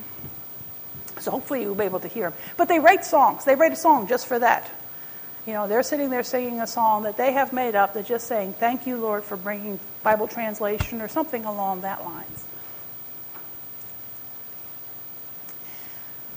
So 1.20 1.32
hopefully 1.32 1.62
you'll 1.62 1.76
be 1.76 1.86
able 1.86 2.02
to 2.02 2.08
hear 2.08 2.30
them. 2.30 2.40
But 2.58 2.68
they 2.68 2.80
write 2.80 3.06
songs. 3.06 3.46
They 3.46 3.56
write 3.56 3.72
a 3.72 3.78
song 3.78 4.08
just 4.08 4.28
for 4.28 4.38
that. 4.40 4.70
You 5.48 5.54
know, 5.54 5.68
they're 5.68 5.84
sitting 5.84 6.10
there 6.10 6.24
singing 6.24 6.60
a 6.60 6.68
song 6.68 7.04
that 7.04 7.18
they 7.18 7.34
have 7.34 7.54
made 7.54 7.76
up. 7.76 7.94
They're 7.94 8.04
just 8.04 8.28
saying, 8.28 8.54
"Thank 8.60 8.88
you, 8.88 8.98
Lord, 8.98 9.24
for 9.24 9.38
bringing 9.38 9.80
Bible 10.04 10.28
translation" 10.28 11.02
or 11.02 11.08
something 11.08 11.46
along 11.46 11.82
that 11.82 12.04
lines. 12.04 12.45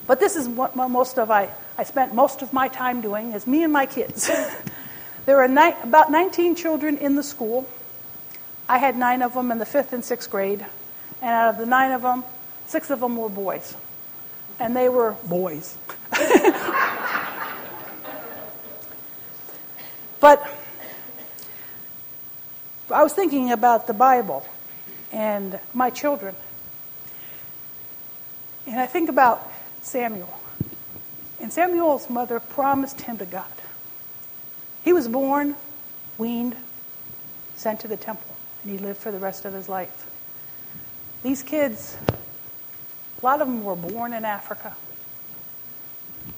But 0.08 0.18
this 0.20 0.34
is 0.36 0.48
what 0.48 0.74
most 0.74 1.18
of 1.18 1.30
I, 1.30 1.50
I 1.76 1.84
spent 1.84 2.14
most 2.14 2.40
of 2.40 2.54
my 2.54 2.66
time 2.68 3.02
doing 3.02 3.34
is 3.34 3.46
me 3.46 3.62
and 3.62 3.72
my 3.72 3.84
kids. 3.84 4.30
there 5.26 5.40
are 5.42 5.46
ni- 5.46 5.76
about 5.82 6.10
19 6.10 6.56
children 6.56 6.96
in 6.96 7.14
the 7.14 7.22
school. 7.22 7.68
I 8.70 8.78
had 8.78 8.96
nine 8.96 9.20
of 9.20 9.34
them 9.34 9.52
in 9.52 9.58
the 9.58 9.66
fifth 9.66 9.92
and 9.92 10.02
sixth 10.02 10.30
grade. 10.30 10.64
And 11.20 11.30
out 11.30 11.50
of 11.50 11.58
the 11.58 11.66
nine 11.66 11.92
of 11.92 12.00
them, 12.00 12.24
six 12.66 12.88
of 12.88 13.00
them 13.00 13.18
were 13.18 13.28
boys. 13.28 13.76
And 14.58 14.74
they 14.74 14.88
were 14.88 15.14
boys. 15.28 15.76
but 20.20 20.50
I 22.90 23.02
was 23.02 23.12
thinking 23.12 23.52
about 23.52 23.86
the 23.86 23.92
Bible 23.92 24.46
and 25.12 25.60
my 25.74 25.90
children. 25.90 26.34
And 28.66 28.80
I 28.80 28.86
think 28.86 29.10
about 29.10 29.52
Samuel. 29.82 30.40
And 31.40 31.52
Samuel's 31.52 32.10
mother 32.10 32.40
promised 32.40 33.02
him 33.02 33.18
to 33.18 33.26
God. 33.26 33.46
He 34.84 34.92
was 34.92 35.08
born, 35.08 35.54
weaned, 36.16 36.56
sent 37.56 37.80
to 37.80 37.88
the 37.88 37.96
temple, 37.96 38.34
and 38.62 38.72
he 38.72 38.78
lived 38.78 38.98
for 38.98 39.12
the 39.12 39.18
rest 39.18 39.44
of 39.44 39.52
his 39.52 39.68
life. 39.68 40.06
These 41.22 41.42
kids, 41.42 41.96
a 43.20 43.26
lot 43.26 43.40
of 43.40 43.48
them 43.48 43.64
were 43.64 43.76
born 43.76 44.12
in 44.12 44.24
Africa. 44.24 44.76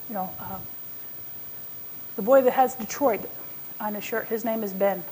You 0.09 0.15
know, 0.15 0.31
uh, 0.39 0.59
the 2.17 2.23
boy 2.23 2.43
that 2.43 2.53
has 2.53 2.75
Detroit 2.75 3.21
on 3.79 3.95
his 3.95 4.05
shirt, 4.05 4.29
his 4.29 4.45
name 4.45 4.63
is 4.63 4.73
Ben. 4.73 5.05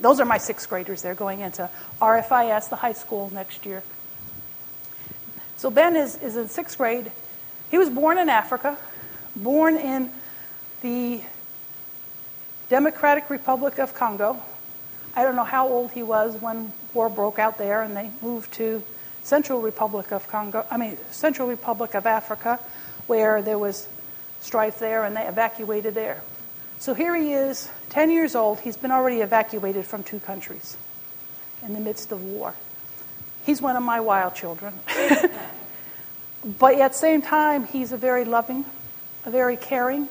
Those 0.00 0.20
are 0.20 0.24
my 0.24 0.38
sixth 0.38 0.68
graders. 0.68 1.02
They're 1.02 1.14
going 1.14 1.40
into 1.40 1.70
RFIS, 2.00 2.68
the 2.68 2.76
high 2.76 2.92
school, 2.92 3.30
next 3.32 3.64
year. 3.64 3.82
So 5.56 5.70
Ben 5.70 5.96
is, 5.96 6.16
is 6.22 6.36
in 6.36 6.48
sixth 6.48 6.78
grade. 6.78 7.10
He 7.70 7.78
was 7.78 7.88
born 7.88 8.18
in 8.18 8.28
Africa, 8.28 8.76
born 9.34 9.76
in 9.76 10.10
the 10.82 11.22
Democratic 12.68 13.30
Republic 13.30 13.78
of 13.78 13.94
Congo. 13.94 14.42
I 15.14 15.22
don't 15.22 15.36
know 15.36 15.44
how 15.44 15.68
old 15.68 15.92
he 15.92 16.02
was 16.02 16.40
when 16.40 16.72
war 16.92 17.08
broke 17.08 17.38
out 17.38 17.58
there 17.58 17.82
and 17.82 17.96
they 17.96 18.10
moved 18.20 18.52
to 18.54 18.82
Central 19.22 19.60
Republic 19.60 20.12
of 20.12 20.28
Congo, 20.28 20.64
I 20.70 20.76
mean 20.76 20.98
Central 21.10 21.48
Republic 21.48 21.94
of 21.94 22.06
Africa, 22.06 22.60
where 23.06 23.42
there 23.42 23.58
was 23.58 23.88
strife 24.40 24.78
there 24.78 25.04
and 25.04 25.16
they 25.16 25.26
evacuated 25.26 25.94
there. 25.94 26.22
So 26.78 26.94
here 26.94 27.16
he 27.16 27.32
is, 27.32 27.68
10 27.88 28.10
years 28.10 28.34
old. 28.34 28.60
He's 28.60 28.76
been 28.76 28.92
already 28.92 29.22
evacuated 29.22 29.84
from 29.84 30.02
two 30.02 30.20
countries 30.20 30.76
in 31.64 31.72
the 31.72 31.80
midst 31.80 32.12
of 32.12 32.22
war. 32.22 32.54
He's 33.46 33.62
one 33.62 33.76
of 33.76 33.82
my 33.84 34.00
wild 34.00 34.34
children. 34.34 34.74
but 36.58 36.74
at 36.74 36.92
the 36.92 36.98
same 36.98 37.22
time, 37.22 37.64
he's 37.64 37.92
a 37.92 37.96
very 37.96 38.24
loving, 38.24 38.64
a 39.24 39.30
very 39.30 39.56
caring. 39.56 40.08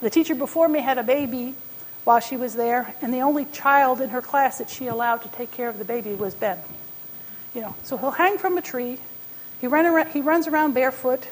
The 0.00 0.08
teacher 0.08 0.36
before 0.36 0.68
me 0.68 0.78
had 0.78 0.96
a 0.96 1.02
baby 1.02 1.56
while 2.04 2.20
she 2.20 2.36
was 2.36 2.54
there, 2.54 2.94
and 3.02 3.12
the 3.12 3.22
only 3.22 3.44
child 3.46 4.00
in 4.00 4.10
her 4.10 4.22
class 4.22 4.58
that 4.58 4.70
she 4.70 4.86
allowed 4.86 5.22
to 5.22 5.28
take 5.30 5.50
care 5.50 5.68
of 5.68 5.78
the 5.78 5.84
baby 5.84 6.14
was 6.14 6.36
Ben. 6.36 6.58
You 7.56 7.62
know, 7.62 7.74
so 7.82 7.96
he'll 7.96 8.12
hang 8.12 8.38
from 8.38 8.56
a 8.56 8.62
tree. 8.62 9.00
He, 9.60 9.66
run 9.66 9.84
around, 9.84 10.10
he 10.10 10.20
runs 10.20 10.46
around 10.46 10.74
barefoot 10.74 11.26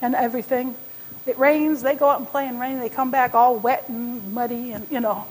and 0.00 0.14
everything. 0.14 0.76
It 1.26 1.38
rains, 1.38 1.82
they 1.82 1.94
go 1.94 2.08
out 2.08 2.20
and 2.20 2.26
play 2.26 2.48
in 2.48 2.58
rain, 2.58 2.78
they 2.78 2.88
come 2.88 3.10
back 3.10 3.34
all 3.34 3.56
wet 3.56 3.90
and 3.90 4.32
muddy, 4.32 4.72
and 4.72 4.86
you 4.90 5.00
know. 5.00 5.26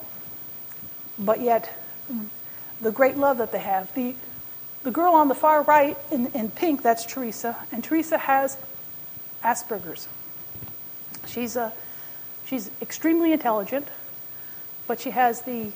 But 1.17 1.41
yet, 1.41 1.76
the 2.82 2.91
great 2.91 3.17
love 3.17 3.39
that 3.39 3.52
they 3.52 3.60
have. 3.60 3.91
The, 3.96 4.13
the 4.84 4.91
girl 4.91 5.13
on 5.13 5.30
the 5.30 5.36
far 5.36 5.63
right 5.63 5.98
in, 6.12 6.28
in 6.28 6.52
pink, 6.52 6.82
that's 6.82 7.06
Teresa, 7.06 7.56
and 7.72 7.84
Teresa 7.84 8.17
has 8.17 8.58
Asperger's. 9.43 10.08
She's, 11.26 11.56
a, 11.56 11.74
she's 12.46 12.69
extremely 12.82 13.32
intelligent, 13.32 13.88
but 14.88 15.00
she 15.00 15.12
has 15.12 15.41
the 15.43 15.72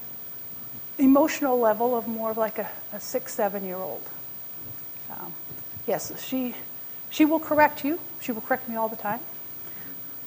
emotional 0.98 1.58
level 1.58 1.96
of 1.96 2.08
more 2.08 2.32
of 2.32 2.38
like 2.38 2.60
a, 2.60 2.70
a 2.92 3.00
six, 3.00 3.34
seven 3.34 3.64
year 3.64 3.78
old. 3.78 4.04
Um, 5.10 5.34
yes, 5.86 6.12
she, 6.22 6.54
she 7.10 7.24
will 7.24 7.40
correct 7.40 7.86
you. 7.86 8.00
She 8.20 8.34
will 8.34 8.42
correct 8.42 8.68
me 8.68 8.76
all 8.76 8.90
the 8.90 8.98
time. 8.98 9.22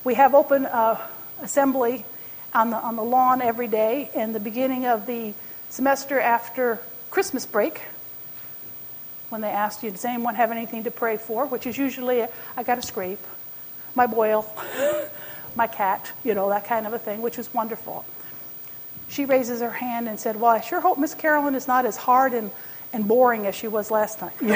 We 0.05 0.15
have 0.15 0.35
open 0.35 0.65
uh, 0.65 0.99
assembly 1.43 2.07
on 2.55 2.71
the, 2.71 2.77
on 2.77 2.97
the 2.97 3.03
lawn 3.03 3.43
every 3.43 3.69
day 3.69 4.11
in 4.15 4.33
the 4.33 4.41
beginning 4.41 4.87
of 4.87 5.07
the 5.07 5.35
semester 5.69 6.19
after 6.19 6.81
Christmas 7.11 7.45
break 7.45 7.83
when 9.31 9.41
they 9.41 9.49
asked 9.49 9.83
you, 9.83 9.91
does 9.91 10.05
anyone 10.05 10.35
have 10.35 10.51
anything 10.51 10.85
to 10.85 10.91
pray 10.91 11.17
for? 11.17 11.47
Which 11.47 11.67
is 11.67 11.79
usually, 11.79 12.23
I 12.57 12.63
got 12.63 12.79
a 12.79 12.83
scrape, 12.83 13.21
my 13.95 14.07
boil, 14.07 14.45
my 15.57 15.67
cat, 15.67 16.13
you 16.25 16.35
know, 16.35 16.51
that 16.51 16.67
kind 16.67 16.87
of 16.87 16.93
a 16.93 16.99
thing, 16.99 17.23
which 17.23 17.39
was 17.39 17.53
wonderful. 17.55 18.05
She 19.09 19.25
raises 19.25 19.61
her 19.61 19.71
hand 19.71 20.09
and 20.09 20.19
said, 20.21 20.37
Well, 20.37 20.51
I 20.51 20.61
sure 20.61 20.81
hope 20.81 20.99
Miss 20.99 21.15
Carolyn 21.15 21.55
is 21.55 21.67
not 21.67 21.87
as 21.87 21.97
hard 21.97 22.35
and, 22.35 22.51
and 22.93 23.07
boring 23.09 23.47
as 23.47 23.55
she 23.55 23.69
was 23.69 23.91
last 23.91 24.19
time. 24.19 24.33
and 24.41 24.51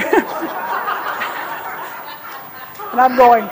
I'm 3.00 3.16
going, 3.16 3.48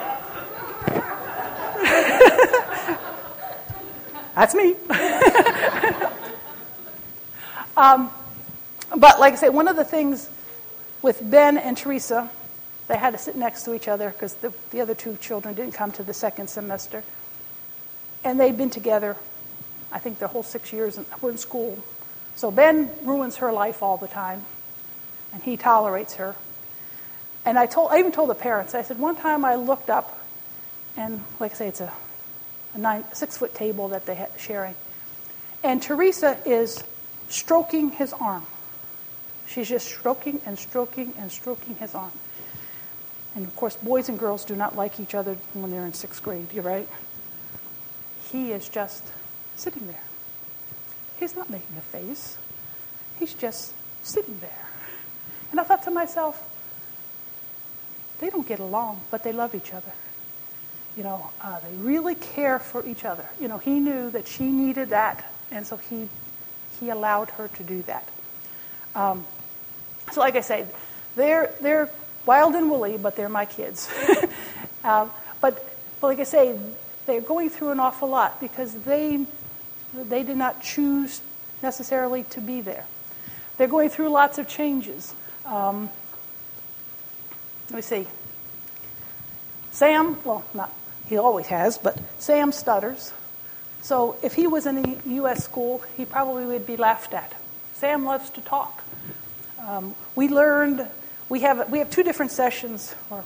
That's 4.35 4.55
me. 4.55 4.75
um, 7.77 8.09
but 8.97 9.19
like 9.19 9.33
I 9.33 9.35
say, 9.35 9.49
one 9.49 9.67
of 9.67 9.75
the 9.75 9.83
things 9.83 10.29
with 11.03 11.29
Ben 11.29 11.57
and 11.59 11.77
Teresa, 11.77 12.31
they 12.87 12.97
had 12.97 13.11
to 13.11 13.19
sit 13.19 13.35
next 13.35 13.63
to 13.63 13.75
each 13.75 13.87
other 13.87 14.09
because 14.09 14.33
the, 14.35 14.51
the 14.71 14.81
other 14.81 14.95
two 14.95 15.15
children 15.17 15.53
didn't 15.53 15.73
come 15.73 15.91
to 15.91 16.03
the 16.03 16.13
second 16.13 16.49
semester. 16.49 17.03
And 18.23 18.39
they'd 18.39 18.57
been 18.57 18.71
together, 18.71 19.15
I 19.91 19.99
think, 19.99 20.17
their 20.17 20.27
whole 20.27 20.43
six 20.43 20.73
years 20.73 20.97
in, 20.97 21.05
in 21.21 21.37
school. 21.37 21.77
So 22.35 22.49
Ben 22.49 22.89
ruins 23.03 23.37
her 23.37 23.51
life 23.51 23.83
all 23.83 23.97
the 23.97 24.07
time, 24.07 24.43
and 25.31 25.43
he 25.43 25.57
tolerates 25.57 26.15
her. 26.15 26.35
And 27.45 27.59
I 27.59 27.67
told, 27.67 27.91
I 27.91 27.99
even 27.99 28.11
told 28.11 28.31
the 28.31 28.35
parents, 28.35 28.73
I 28.73 28.81
said, 28.81 28.97
one 28.97 29.15
time 29.15 29.45
I 29.45 29.55
looked 29.55 29.91
up, 29.91 30.19
and 30.97 31.21
like 31.39 31.51
I 31.51 31.55
say, 31.55 31.67
it's 31.67 31.81
a 31.81 31.93
a 32.73 32.77
nine, 32.77 33.03
six 33.13 33.37
foot 33.37 33.53
table 33.53 33.89
that 33.89 34.05
they're 34.05 34.27
sharing. 34.37 34.75
And 35.63 35.81
Teresa 35.81 36.37
is 36.45 36.83
stroking 37.29 37.91
his 37.91 38.13
arm. 38.13 38.45
She's 39.47 39.69
just 39.69 39.87
stroking 39.87 40.41
and 40.45 40.57
stroking 40.57 41.13
and 41.17 41.31
stroking 41.31 41.75
his 41.75 41.93
arm. 41.93 42.11
And 43.35 43.45
of 43.45 43.55
course, 43.55 43.75
boys 43.75 44.09
and 44.09 44.17
girls 44.17 44.45
do 44.45 44.55
not 44.55 44.75
like 44.75 44.99
each 44.99 45.15
other 45.15 45.35
when 45.53 45.71
they're 45.71 45.85
in 45.85 45.93
sixth 45.93 46.21
grade, 46.23 46.47
you're 46.53 46.63
right? 46.63 46.87
He 48.31 48.51
is 48.51 48.69
just 48.69 49.03
sitting 49.55 49.87
there. 49.87 50.03
He's 51.19 51.35
not 51.35 51.49
making 51.49 51.77
a 51.77 51.81
face, 51.81 52.37
he's 53.19 53.33
just 53.33 53.73
sitting 54.03 54.37
there. 54.39 54.67
And 55.51 55.59
I 55.59 55.63
thought 55.63 55.83
to 55.83 55.91
myself, 55.91 56.49
they 58.19 58.29
don't 58.29 58.47
get 58.47 58.59
along, 58.59 59.01
but 59.11 59.23
they 59.23 59.31
love 59.31 59.55
each 59.55 59.73
other. 59.73 59.91
You 60.95 61.03
know, 61.03 61.29
uh, 61.41 61.59
they 61.59 61.75
really 61.77 62.15
care 62.15 62.59
for 62.59 62.85
each 62.85 63.03
other. 63.03 63.25
You 63.39 63.47
know, 63.47 63.57
he 63.57 63.79
knew 63.79 64.11
that 64.11 64.27
she 64.27 64.43
needed 64.43 64.89
that, 64.89 65.31
and 65.51 65.65
so 65.65 65.77
he, 65.77 66.07
he 66.79 66.89
allowed 66.89 67.31
her 67.31 67.47
to 67.47 67.63
do 67.63 67.81
that. 67.83 68.07
Um, 68.95 69.25
so, 70.11 70.19
like 70.19 70.35
I 70.35 70.41
say, 70.41 70.65
they're, 71.15 71.51
they're 71.61 71.89
wild 72.25 72.55
and 72.55 72.69
woolly, 72.69 72.97
but 72.97 73.15
they're 73.15 73.29
my 73.29 73.45
kids. 73.45 73.89
um, 74.83 75.11
but, 75.41 75.65
but 75.99 76.07
like 76.07 76.19
I 76.19 76.23
say, 76.23 76.57
they're 77.05 77.21
going 77.21 77.49
through 77.49 77.71
an 77.71 77.79
awful 77.79 78.09
lot 78.09 78.39
because 78.39 78.73
they, 78.83 79.25
they 79.93 80.23
did 80.23 80.37
not 80.37 80.61
choose 80.61 81.21
necessarily 81.61 82.23
to 82.23 82.41
be 82.41 82.61
there. 82.61 82.85
They're 83.57 83.67
going 83.67 83.89
through 83.89 84.09
lots 84.09 84.37
of 84.37 84.47
changes. 84.47 85.13
Um, 85.45 85.89
let 87.69 87.75
me 87.75 87.81
see. 87.81 88.07
Sam, 89.71 90.17
well, 90.23 90.43
not 90.53 90.71
he 91.07 91.17
always 91.17 91.47
has, 91.47 91.77
but 91.77 91.97
Sam 92.19 92.51
stutters. 92.51 93.13
So 93.81 94.15
if 94.23 94.33
he 94.33 94.47
was 94.47 94.65
in 94.65 94.77
a 94.77 95.09
U.S. 95.09 95.43
school, 95.43 95.83
he 95.97 96.05
probably 96.05 96.45
would 96.45 96.65
be 96.65 96.77
laughed 96.77 97.13
at. 97.13 97.33
Sam 97.73 98.05
loves 98.05 98.29
to 98.31 98.41
talk. 98.41 98.82
Um, 99.65 99.95
we 100.15 100.27
learned 100.27 100.87
we 101.29 101.41
have 101.41 101.69
we 101.71 101.79
have 101.79 101.89
two 101.89 102.03
different 102.03 102.31
sessions, 102.31 102.93
or 103.09 103.23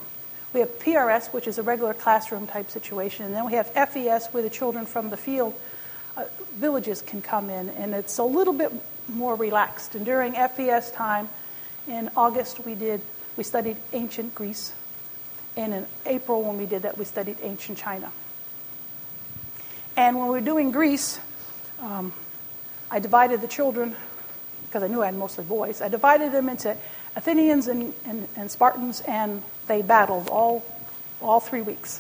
we 0.54 0.60
have 0.60 0.70
PRS, 0.80 1.34
which 1.34 1.48
is 1.48 1.58
a 1.58 1.64
regular 1.64 1.94
classroom 1.94 2.46
type 2.46 2.70
situation, 2.70 3.26
and 3.26 3.34
then 3.34 3.46
we 3.46 3.54
have 3.54 3.68
FES, 3.74 4.28
where 4.32 4.44
the 4.44 4.50
children 4.50 4.86
from 4.86 5.10
the 5.10 5.18
field 5.18 5.54
uh, 6.16 6.26
villages 6.56 7.02
can 7.02 7.22
come 7.22 7.50
in, 7.50 7.70
and 7.70 7.94
it's 7.94 8.20
a 8.20 8.24
little 8.24 8.54
bit 8.54 8.72
more 9.08 9.36
relaxed. 9.36 9.96
And 9.96 10.06
during 10.06 10.34
FES 10.34 10.92
time, 10.92 11.28
in 11.88 12.10
August, 12.16 12.64
we 12.66 12.76
did 12.76 13.02
we 13.36 13.44
studied 13.44 13.78
ancient 13.94 14.36
Greece. 14.36 14.74
And 15.56 15.74
in 15.74 15.86
April, 16.06 16.44
when 16.44 16.58
we 16.58 16.68
did 16.68 16.84
that, 16.84 16.98
we 16.98 17.06
studied 17.06 17.38
ancient 17.42 17.80
China. 17.80 18.12
And 19.96 20.18
when 20.18 20.28
we 20.28 20.34
were 20.34 20.46
doing 20.46 20.72
Greece, 20.72 21.20
um, 21.82 22.14
I 22.92 23.00
divided 23.00 23.42
the 23.42 23.48
children, 23.48 23.96
because 24.68 24.84
I 24.84 24.88
knew 24.88 25.02
I 25.02 25.08
had 25.08 25.16
mostly 25.16 25.44
boys, 25.44 25.82
I 25.82 25.88
divided 25.88 26.32
them 26.32 26.50
into 26.50 26.76
Athenians 27.16 27.68
and, 27.68 27.94
and, 28.06 28.28
and 28.36 28.52
Spartans, 28.52 29.02
and 29.02 29.42
they 29.68 29.82
battled 29.82 30.30
all, 30.30 30.64
all 31.22 31.40
three 31.40 31.62
weeks. 31.62 32.00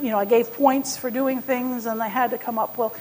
You 0.00 0.10
know, 0.10 0.18
I 0.18 0.24
gave 0.24 0.52
points 0.52 0.96
for 0.96 1.10
doing 1.10 1.40
things, 1.40 1.86
and 1.86 2.00
they 2.00 2.08
had 2.08 2.30
to 2.30 2.38
come 2.38 2.58
up. 2.58 2.76
Well, 2.78 2.94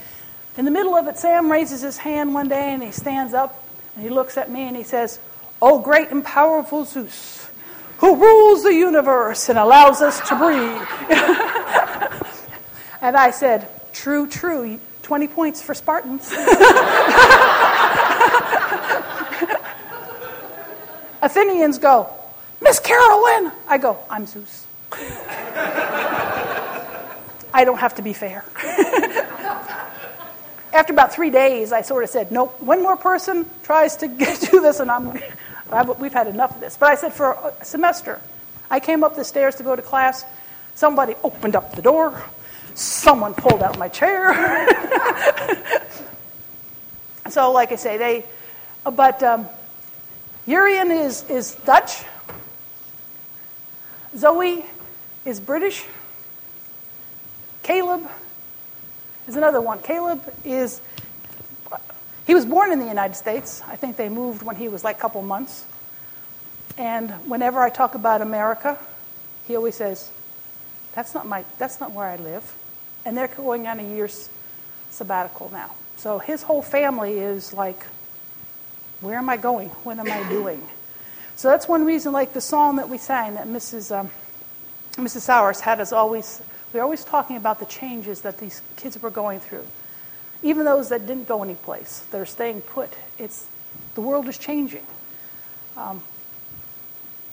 in 0.57 0.65
the 0.65 0.71
middle 0.71 0.95
of 0.95 1.07
it, 1.07 1.17
Sam 1.17 1.51
raises 1.51 1.81
his 1.81 1.97
hand 1.97 2.33
one 2.33 2.49
day, 2.49 2.73
and 2.73 2.83
he 2.83 2.91
stands 2.91 3.33
up, 3.33 3.63
and 3.95 4.03
he 4.03 4.09
looks 4.09 4.37
at 4.37 4.51
me, 4.51 4.61
and 4.61 4.75
he 4.75 4.83
says, 4.83 5.19
Oh, 5.61 5.79
great 5.79 6.11
and 6.11 6.23
powerful 6.23 6.85
Zeus 6.85 7.47
who 7.97 8.15
rules 8.15 8.63
the 8.63 8.73
universe 8.73 9.49
and 9.49 9.57
allows 9.57 10.01
us 10.01 10.19
to 10.29 10.35
breathe. 10.35 10.87
and 13.01 13.17
I 13.17 13.31
said, 13.31 13.67
True, 13.93 14.27
true. 14.27 14.79
20 15.01 15.27
points 15.29 15.61
for 15.61 15.73
Spartans. 15.73 16.31
Athenians 21.21 21.79
go, 21.79 22.09
Miss 22.61 22.79
Carolyn. 22.79 23.51
I 23.67 23.77
go, 23.77 23.97
I'm 24.09 24.25
Zeus. 24.25 24.65
I 27.53 27.63
don't 27.65 27.79
have 27.79 27.95
to 27.95 28.01
be 28.01 28.13
fair. 28.13 28.45
After 30.73 30.93
about 30.93 31.13
three 31.13 31.29
days, 31.29 31.71
I 31.71 31.81
sort 31.81 32.03
of 32.03 32.09
said, 32.09 32.31
Nope, 32.31 32.61
one 32.61 32.83
more 32.83 32.97
person 32.97 33.49
tries 33.63 33.95
to 33.97 34.07
do 34.51 34.61
this, 34.61 34.79
and 34.79 34.91
I'm 34.91 35.19
we've 35.99 36.13
had 36.13 36.27
enough 36.27 36.55
of 36.55 36.61
this. 36.61 36.77
But 36.77 36.89
I 36.89 36.95
said, 36.95 37.13
for 37.13 37.33
a 37.33 37.65
semester, 37.65 38.21
I 38.69 38.79
came 38.79 39.03
up 39.03 39.15
the 39.15 39.23
stairs 39.23 39.55
to 39.55 39.63
go 39.63 39.75
to 39.75 39.81
class. 39.81 40.25
Somebody 40.75 41.15
opened 41.23 41.55
up 41.55 41.75
the 41.75 41.81
door. 41.81 42.23
Someone 42.75 43.33
pulled 43.33 43.63
out 43.63 43.77
my 43.77 43.87
chair. 43.87 44.33
so, 47.29 47.51
like 47.51 47.71
I 47.71 47.75
say, 47.75 47.97
they, 47.97 48.25
but 48.91 49.21
um, 49.23 49.47
Urian 50.45 50.91
is, 50.91 51.29
is 51.29 51.55
Dutch. 51.65 52.03
Zoe 54.15 54.65
is 55.25 55.39
British. 55.39 55.85
Caleb 57.63 58.09
is 59.27 59.35
another 59.35 59.61
one. 59.61 59.79
Caleb 59.79 60.21
is 60.45 60.81
he 62.27 62.35
was 62.35 62.45
born 62.45 62.73
in 62.73 62.79
the 62.79 62.85
United 62.85 63.15
States. 63.15 63.61
I 63.67 63.77
think 63.77 63.95
they 63.95 64.09
moved 64.09 64.43
when 64.43 64.57
he 64.57 64.67
was 64.67 64.83
like 64.83 64.97
a 64.97 64.99
couple 64.99 65.21
months. 65.21 65.65
And 66.77 67.09
whenever 67.25 67.59
I 67.59 67.69
talk 67.69 67.95
about 67.95 68.21
America, 68.21 68.77
he 69.47 69.55
always 69.55 69.75
says, 69.75 70.11
that's 70.93 71.13
not, 71.13 71.25
my, 71.25 71.45
that's 71.57 71.79
not 71.79 71.93
where 71.93 72.05
I 72.05 72.17
live. 72.17 72.53
And 73.05 73.15
they're 73.15 73.29
going 73.29 73.65
on 73.65 73.79
a 73.79 73.83
year's 73.83 74.29
sabbatical 74.89 75.49
now. 75.53 75.71
So 75.95 76.19
his 76.19 76.43
whole 76.43 76.61
family 76.61 77.17
is 77.17 77.53
like, 77.53 77.85
where 79.01 79.17
am 79.17 79.29
I 79.29 79.37
going? 79.37 79.69
What 79.69 79.99
am 79.99 80.11
I 80.11 80.27
doing? 80.29 80.61
So 81.35 81.49
that's 81.49 81.67
one 81.67 81.85
reason, 81.85 82.13
like 82.13 82.33
the 82.33 82.41
song 82.41 82.77
that 82.77 82.89
we 82.89 82.97
sang, 82.97 83.35
that 83.35 83.47
Mrs. 83.47 83.95
Um, 83.95 84.09
Mrs. 84.93 85.21
Sowers 85.21 85.59
had 85.59 85.79
us 85.79 85.91
always, 85.91 86.41
we 86.73 86.79
are 86.79 86.83
always 86.83 87.03
talking 87.03 87.37
about 87.37 87.59
the 87.59 87.67
changes 87.67 88.21
that 88.21 88.39
these 88.39 88.61
kids 88.75 88.99
were 88.99 89.11
going 89.11 89.39
through 89.39 89.65
even 90.43 90.65
those 90.65 90.89
that 90.89 91.07
didn't 91.07 91.27
go 91.27 91.43
anyplace, 91.43 92.05
they're 92.11 92.25
staying 92.25 92.61
put. 92.61 92.91
It's, 93.17 93.47
the 93.95 94.01
world 94.01 94.27
is 94.27 94.37
changing. 94.37 94.85
Um, 95.75 96.01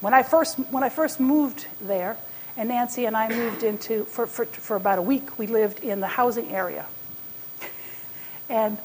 when, 0.00 0.14
I 0.14 0.22
first, 0.22 0.58
when 0.70 0.82
I 0.82 0.88
first 0.88 1.20
moved 1.20 1.66
there, 1.80 2.16
and 2.56 2.68
Nancy 2.68 3.04
and 3.04 3.16
I 3.16 3.28
moved 3.28 3.62
into, 3.62 4.04
for, 4.04 4.26
for, 4.26 4.46
for 4.46 4.76
about 4.76 4.98
a 4.98 5.02
week, 5.02 5.38
we 5.38 5.46
lived 5.46 5.80
in 5.80 6.00
the 6.00 6.06
housing 6.06 6.52
area. 6.52 6.86
and, 8.48 8.78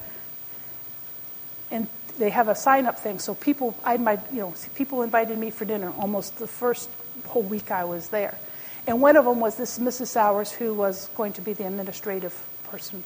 and 1.70 1.86
they 2.20 2.30
have 2.30 2.46
a 2.46 2.54
sign 2.54 2.86
up 2.86 3.00
thing, 3.00 3.18
so 3.18 3.34
people, 3.34 3.74
I 3.84 3.96
might, 3.96 4.20
you 4.30 4.40
know, 4.40 4.54
people 4.76 5.02
invited 5.02 5.36
me 5.36 5.50
for 5.50 5.64
dinner 5.64 5.92
almost 5.98 6.38
the 6.38 6.46
first 6.46 6.88
whole 7.26 7.42
week 7.42 7.72
I 7.72 7.84
was 7.84 8.08
there. 8.10 8.38
And 8.86 9.00
one 9.00 9.16
of 9.16 9.24
them 9.24 9.40
was 9.40 9.56
this 9.56 9.78
Mrs. 9.78 10.08
Sowers, 10.08 10.52
who 10.52 10.74
was 10.74 11.08
going 11.16 11.32
to 11.34 11.40
be 11.40 11.54
the 11.54 11.66
administrative 11.66 12.38
person 12.64 13.02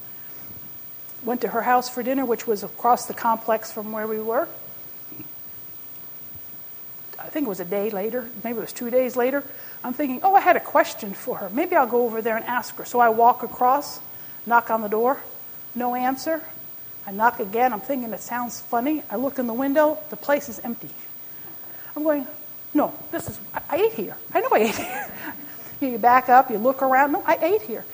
went 1.25 1.41
to 1.41 1.47
her 1.49 1.63
house 1.63 1.89
for 1.89 2.03
dinner, 2.03 2.23
which 2.23 2.47
was 2.47 2.63
across 2.63 3.07
the 3.07 3.13
complex 3.13 3.71
from 3.71 3.91
where 3.91 4.07
we 4.07 4.19
were. 4.19 4.47
I 7.19 7.29
think 7.29 7.47
it 7.47 7.49
was 7.49 7.59
a 7.59 7.65
day 7.65 7.89
later, 7.89 8.29
maybe 8.43 8.59
it 8.59 8.61
was 8.61 8.71
two 8.71 8.91
days 8.91 9.15
later. 9.15 9.43
I'm 9.83 9.93
thinking, 9.93 10.19
oh, 10.23 10.35
I 10.35 10.41
had 10.41 10.55
a 10.55 10.59
question 10.59 11.13
for 11.13 11.37
her. 11.37 11.49
Maybe 11.49 11.75
I'll 11.75 11.87
go 11.87 12.05
over 12.05 12.21
there 12.21 12.37
and 12.37 12.45
ask 12.45 12.75
her. 12.75 12.85
So 12.85 12.99
I 12.99 13.09
walk 13.09 13.41
across, 13.41 13.99
knock 14.45 14.69
on 14.69 14.81
the 14.81 14.87
door, 14.87 15.21
no 15.73 15.95
answer. 15.95 16.43
I 17.07 17.11
knock 17.11 17.39
again. 17.39 17.73
I'm 17.73 17.81
thinking 17.81 18.11
it 18.11 18.21
sounds 18.21 18.61
funny. 18.61 19.03
I 19.09 19.15
look 19.15 19.39
in 19.39 19.47
the 19.47 19.53
window, 19.53 19.99
the 20.09 20.15
place 20.15 20.49
is 20.49 20.59
empty. 20.59 20.89
I'm 21.95 22.03
going, 22.03 22.27
no, 22.73 22.93
this 23.11 23.29
is, 23.29 23.39
I, 23.53 23.61
I 23.69 23.75
ate 23.77 23.93
here. 23.93 24.17
I 24.33 24.41
know 24.41 24.49
I 24.51 24.57
ate 24.59 24.75
here. 24.75 25.91
you 25.91 25.97
back 25.97 26.29
up, 26.29 26.49
you 26.49 26.57
look 26.57 26.81
around. 26.81 27.13
No, 27.13 27.23
I 27.25 27.37
ate 27.41 27.61
here. 27.61 27.85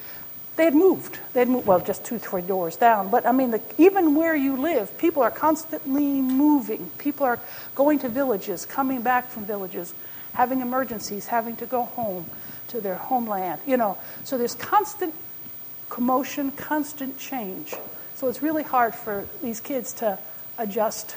They 0.55 0.65
had 0.65 0.75
moved. 0.75 1.17
They 1.33 1.41
had 1.41 1.49
moved, 1.49 1.67
well, 1.67 1.79
just 1.79 2.03
two, 2.03 2.19
three 2.19 2.41
doors 2.41 2.75
down. 2.75 3.09
But 3.09 3.25
I 3.25 3.31
mean, 3.31 3.51
the, 3.51 3.61
even 3.77 4.15
where 4.15 4.35
you 4.35 4.57
live, 4.57 4.97
people 4.97 5.23
are 5.23 5.31
constantly 5.31 6.21
moving. 6.21 6.91
People 6.97 7.25
are 7.25 7.39
going 7.75 7.99
to 7.99 8.09
villages, 8.09 8.65
coming 8.65 9.01
back 9.01 9.29
from 9.29 9.45
villages, 9.45 9.93
having 10.33 10.61
emergencies, 10.61 11.27
having 11.27 11.55
to 11.57 11.65
go 11.65 11.83
home 11.83 12.25
to 12.69 12.81
their 12.81 12.95
homeland. 12.95 13.61
You 13.65 13.77
know, 13.77 13.97
so 14.23 14.37
there's 14.37 14.55
constant 14.55 15.13
commotion, 15.89 16.51
constant 16.51 17.17
change. 17.17 17.75
So 18.21 18.27
it's 18.27 18.43
really 18.43 18.61
hard 18.61 18.93
for 18.93 19.27
these 19.41 19.59
kids 19.59 19.93
to 19.93 20.19
adjust. 20.59 21.15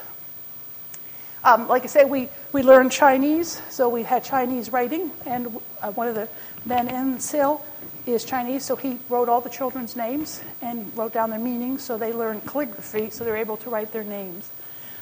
Um, 1.43 1.67
like 1.67 1.83
I 1.83 1.85
say, 1.85 2.03
we, 2.03 2.29
we 2.51 2.63
learned 2.63 2.91
Chinese, 2.91 3.61
so 3.69 3.89
we 3.89 4.01
had 4.01 4.23
Chinese 4.23 4.71
writing, 4.71 5.11
and 5.23 5.61
uh, 5.83 5.91
one 5.91 6.07
of 6.07 6.15
the 6.15 6.27
men 6.65 6.87
in 6.87 7.19
SIL 7.19 7.63
is 8.07 8.25
Chinese, 8.25 8.65
so 8.65 8.75
he 8.75 8.97
wrote 9.07 9.29
all 9.29 9.39
the 9.39 9.51
children's 9.51 9.95
names 9.95 10.41
and 10.63 10.91
wrote 10.97 11.13
down 11.13 11.29
their 11.29 11.37
meanings 11.37 11.83
so 11.83 11.95
they 11.95 12.11
learned 12.11 12.43
calligraphy 12.47 13.11
so 13.11 13.23
they're 13.23 13.37
able 13.37 13.57
to 13.57 13.69
write 13.69 13.93
their 13.93 14.03
names. 14.03 14.49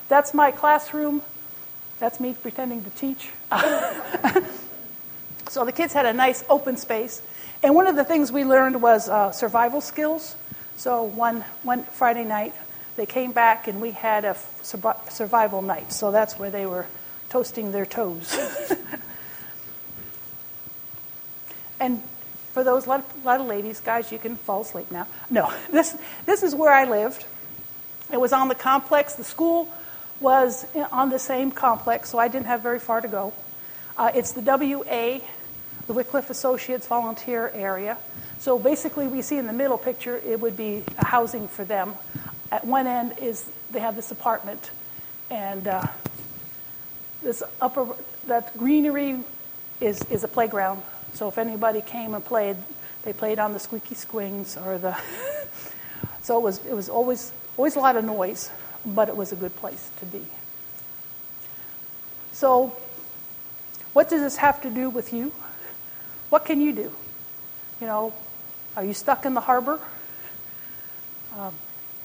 That's 0.09 0.33
my 0.33 0.51
classroom. 0.51 1.21
That's 1.99 2.19
me 2.19 2.33
pretending 2.33 2.83
to 2.83 2.89
teach. 2.89 3.29
so 5.47 5.63
the 5.63 5.71
kids 5.71 5.93
had 5.93 6.05
a 6.05 6.11
nice 6.11 6.43
open 6.49 6.75
space. 6.75 7.21
And 7.63 7.73
one 7.75 7.87
of 7.87 7.95
the 7.95 8.03
things 8.03 8.29
we 8.29 8.43
learned 8.43 8.81
was 8.81 9.07
uh, 9.07 9.31
survival 9.31 9.79
skills. 9.79 10.35
So 10.77 11.03
one, 11.03 11.41
one 11.63 11.83
Friday 11.83 12.23
night, 12.23 12.53
they 12.95 13.05
came 13.05 13.31
back 13.31 13.67
and 13.67 13.81
we 13.81 13.91
had 13.91 14.25
a 14.25 14.35
survival 14.61 15.61
night. 15.61 15.91
So 15.91 16.11
that's 16.11 16.37
where 16.37 16.51
they 16.51 16.65
were 16.65 16.85
toasting 17.29 17.71
their 17.71 17.85
toes. 17.85 18.37
and 21.79 22.01
for 22.51 22.63
those 22.63 22.85
lot, 22.85 23.03
lot 23.25 23.41
of 23.41 23.47
ladies, 23.47 23.79
guys, 23.79 24.11
you 24.11 24.19
can 24.19 24.35
fall 24.35 24.61
asleep 24.61 24.91
now. 24.91 25.07
No, 25.29 25.51
this, 25.71 25.97
this 26.25 26.43
is 26.43 26.53
where 26.53 26.71
I 26.71 26.85
lived. 26.85 27.25
It 28.11 28.19
was 28.19 28.33
on 28.33 28.47
the 28.47 28.55
complex. 28.55 29.15
The 29.15 29.23
school 29.23 29.69
was 30.19 30.67
on 30.91 31.09
the 31.09 31.19
same 31.19 31.51
complex, 31.51 32.09
so 32.11 32.19
I 32.19 32.27
didn't 32.27 32.45
have 32.45 32.61
very 32.61 32.79
far 32.79 33.01
to 33.01 33.07
go. 33.07 33.33
Uh, 33.97 34.11
it's 34.13 34.31
the 34.31 34.41
WA, 34.41 35.19
the 35.87 35.93
Wycliffe 35.93 36.29
Associates 36.29 36.87
volunteer 36.87 37.51
area. 37.53 37.97
So 38.39 38.59
basically, 38.59 39.07
we 39.07 39.21
see 39.21 39.37
in 39.37 39.47
the 39.47 39.53
middle 39.53 39.77
picture, 39.77 40.17
it 40.17 40.39
would 40.39 40.57
be 40.57 40.83
housing 40.97 41.47
for 41.47 41.63
them. 41.63 41.93
At 42.51 42.65
one 42.65 42.87
end 42.87 43.13
is 43.19 43.49
they 43.71 43.79
have 43.79 43.95
this 43.95 44.11
apartment, 44.11 44.71
and 45.29 45.67
uh, 45.67 45.87
this 47.21 47.41
upper 47.61 47.87
that 48.27 48.55
greenery 48.57 49.19
is 49.81 50.03
is 50.09 50.23
a 50.23 50.27
playground. 50.27 50.83
So 51.13 51.27
if 51.27 51.37
anybody 51.37 51.81
came 51.81 52.13
and 52.13 52.23
played, 52.23 52.57
they 53.03 53.13
played 53.13 53.39
on 53.39 53.53
the 53.53 53.59
squeaky 53.59 53.95
squings 53.95 54.57
or 54.57 54.77
the. 54.77 54.97
so 56.21 56.37
it 56.37 56.41
was 56.41 56.65
it 56.65 56.73
was 56.73 56.89
always 56.89 57.31
always 57.57 57.75
a 57.75 57.79
lot 57.79 57.95
of 57.95 58.03
noise, 58.03 58.49
but 58.85 59.09
it 59.09 59.15
was 59.15 59.31
a 59.31 59.35
good 59.35 59.55
place 59.55 59.89
to 59.99 60.05
be. 60.05 60.25
So, 62.33 62.75
what 63.93 64.09
does 64.09 64.21
this 64.21 64.37
have 64.37 64.61
to 64.61 64.69
do 64.69 64.89
with 64.89 65.13
you? 65.13 65.31
What 66.33 66.45
can 66.45 66.61
you 66.61 66.73
do? 66.73 66.91
You 67.79 67.85
know, 67.85 68.11
are 68.75 68.83
you 68.83 68.95
stuck 68.95 69.27
in 69.27 69.35
the 69.35 69.39
harbor? 69.39 69.79
Um, 71.37 71.53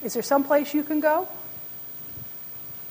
is 0.03 0.13
there 0.13 0.23
some 0.23 0.45
place 0.45 0.75
you 0.75 0.83
can 0.83 1.01
go? 1.01 1.27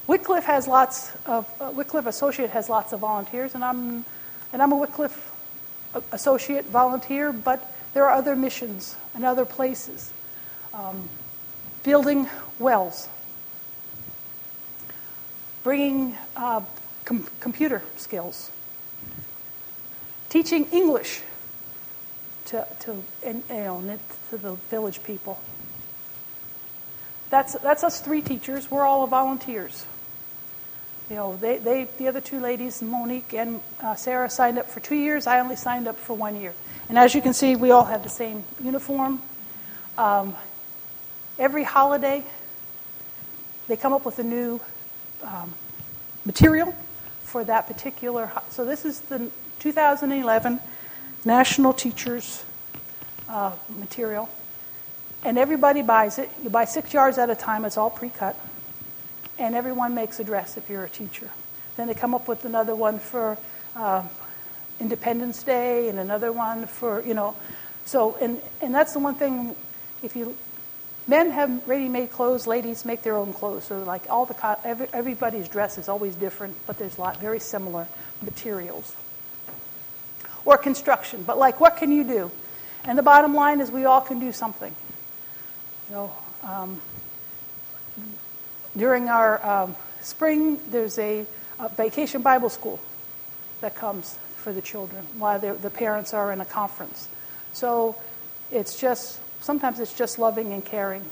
Wycliffe 0.08 0.46
has 0.46 0.68
lots 0.68 1.12
of 1.28 1.48
uh, 1.62 1.70
Wycliffe 1.76 2.08
Associate 2.08 2.50
has 2.50 2.70
lots 2.70 2.92
of 2.92 3.02
volunteers, 3.02 3.54
and 3.54 3.64
I'm 3.64 4.04
and 4.52 4.64
I'm 4.64 4.72
a 4.72 4.78
Wycliffe 4.78 5.32
Associate 6.12 6.66
volunteer, 6.66 7.32
but 7.32 7.72
there 7.94 8.06
are 8.06 8.16
other 8.18 8.36
missions 8.36 8.96
and 9.14 9.24
other 9.24 9.46
places. 9.46 10.12
Um, 10.74 11.08
building 11.84 12.28
wells, 12.58 13.10
bringing 15.62 16.18
uh, 16.36 16.62
com- 17.06 17.28
computer 17.40 17.84
skills, 17.96 18.50
teaching 20.30 20.66
English 20.72 21.22
to, 22.48 22.68
to, 22.80 23.04
and, 23.24 23.44
you 23.50 23.56
know, 23.56 24.00
to 24.30 24.38
the 24.38 24.54
village 24.70 25.04
people. 25.04 25.40
That's, 27.30 27.54
that's 27.60 27.84
us 27.84 28.00
three 28.00 28.22
teachers. 28.22 28.72
We're 28.72 28.86
all 28.86 29.06
volunteers. 29.08 29.86
You 31.10 31.16
know, 31.18 31.36
they, 31.38 31.58
they, 31.58 31.88
the 31.98 32.08
other 32.08 32.22
two 32.22 32.40
ladies, 32.40 32.82
Monique 32.82 33.34
and 33.34 33.62
uh, 33.82 33.96
Sarah, 33.96 34.30
signed 34.30 34.58
up 34.58 34.70
for 34.70 34.80
two 34.80 34.96
years. 34.96 35.28
I 35.28 35.40
only 35.40 35.56
signed 35.56 35.88
up 35.88 35.98
for 35.98 36.14
one 36.14 36.40
year. 36.40 36.54
And 36.90 36.98
as 36.98 37.14
you 37.16 37.22
can 37.22 37.34
see, 37.34 37.56
we 37.56 37.72
all 37.72 37.86
have 37.86 38.04
the 38.04 38.10
same 38.10 38.44
uniform. 38.62 39.22
Um, 39.98 40.36
every 41.40 41.64
holiday, 41.64 42.24
they 43.68 43.78
come 43.78 43.94
up 43.94 44.06
with 44.06 44.20
a 44.20 44.24
new 44.24 44.60
um, 45.24 45.54
material 46.26 46.74
for 47.24 47.44
that 47.44 47.68
particular. 47.68 48.32
So 48.50 48.64
this 48.64 48.86
is 48.86 49.02
the 49.02 49.30
2011 49.60 50.60
National 51.26 51.74
Teachers 51.74 52.44
uh, 53.30 53.52
material, 53.78 54.30
and 55.24 55.38
everybody 55.38 55.82
buys 55.82 56.20
it. 56.20 56.30
You 56.44 56.50
buy 56.50 56.66
six 56.66 56.94
yards 56.94 57.18
at 57.18 57.30
a 57.30 57.36
time. 57.36 57.66
It's 57.66 57.78
all 57.78 57.90
pre-cut, 57.90 58.38
and 59.38 59.56
everyone 59.56 59.96
makes 59.96 60.20
a 60.20 60.24
dress 60.24 60.58
if 60.58 60.70
you're 60.70 60.84
a 60.84 60.90
teacher. 60.90 61.30
Then 61.76 61.88
they 61.88 61.94
come 61.94 62.16
up 62.16 62.28
with 62.28 62.46
another 62.46 62.76
one 62.76 63.00
for 63.00 63.38
uh, 63.76 64.04
Independence 64.80 65.44
Day, 65.44 65.90
and 65.90 66.00
another 66.00 66.32
one 66.32 66.66
for 66.66 67.02
you 67.02 67.14
know. 67.14 67.36
So 67.86 68.18
and 68.22 68.42
and 68.62 68.74
that's 68.74 68.94
the 68.94 69.00
one 69.00 69.16
thing. 69.16 69.56
If 70.04 70.16
you 70.16 70.38
men 71.08 71.32
have 71.32 71.68
ready-made 71.68 72.12
clothes, 72.12 72.48
ladies 72.48 72.86
make 72.86 73.02
their 73.02 73.16
own 73.16 73.34
clothes. 73.34 73.66
So 73.66 73.80
like 73.80 74.04
all 74.10 74.26
the 74.26 74.58
every, 74.64 74.88
everybody's 74.94 75.48
dress 75.50 75.78
is 75.78 75.90
always 75.90 76.16
different, 76.16 76.56
but 76.68 76.78
there's 76.78 76.98
a 76.98 77.02
lot 77.02 77.20
very 77.20 77.40
similar 77.40 77.88
materials 78.22 78.96
or 80.48 80.58
construction. 80.58 81.24
But 81.24 81.38
like, 81.38 81.60
what 81.60 81.76
can 81.76 81.92
you 81.92 82.06
do? 82.06 82.32
And 82.86 82.98
the 82.98 83.04
bottom 83.04 83.36
line 83.36 83.60
is, 83.60 83.70
we 83.70 83.84
all 83.84 84.00
can 84.00 84.18
do 84.18 84.32
something. 84.32 84.74
You 85.90 85.96
know, 85.96 86.14
um, 86.42 86.82
during 88.76 89.10
our 89.10 89.46
um, 89.46 89.76
spring, 90.00 90.58
there's 90.72 90.98
a, 90.98 91.26
a, 91.60 91.68
vacation 91.70 92.22
Bible 92.22 92.50
school 92.50 92.80
that 93.60 93.76
comes 93.76 94.18
for 94.38 94.54
the 94.54 94.62
children 94.62 95.06
while 95.18 95.38
the 95.38 95.70
parents 95.70 96.14
are 96.14 96.32
in 96.32 96.40
a 96.40 96.46
conference. 96.46 97.10
So 97.52 97.98
it's 98.50 98.80
just 98.80 99.20
sometimes 99.42 99.82
it's 99.82 99.94
just 99.94 100.18
loving 100.18 100.54
and 100.54 100.64
caring, 100.64 101.04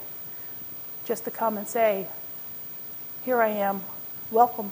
just 1.04 1.26
to 1.26 1.32
come 1.32 1.58
and 1.58 1.68
say, 1.68 2.08
"Here 3.26 3.42
I 3.42 3.50
am, 3.50 3.82
welcome." 4.32 4.72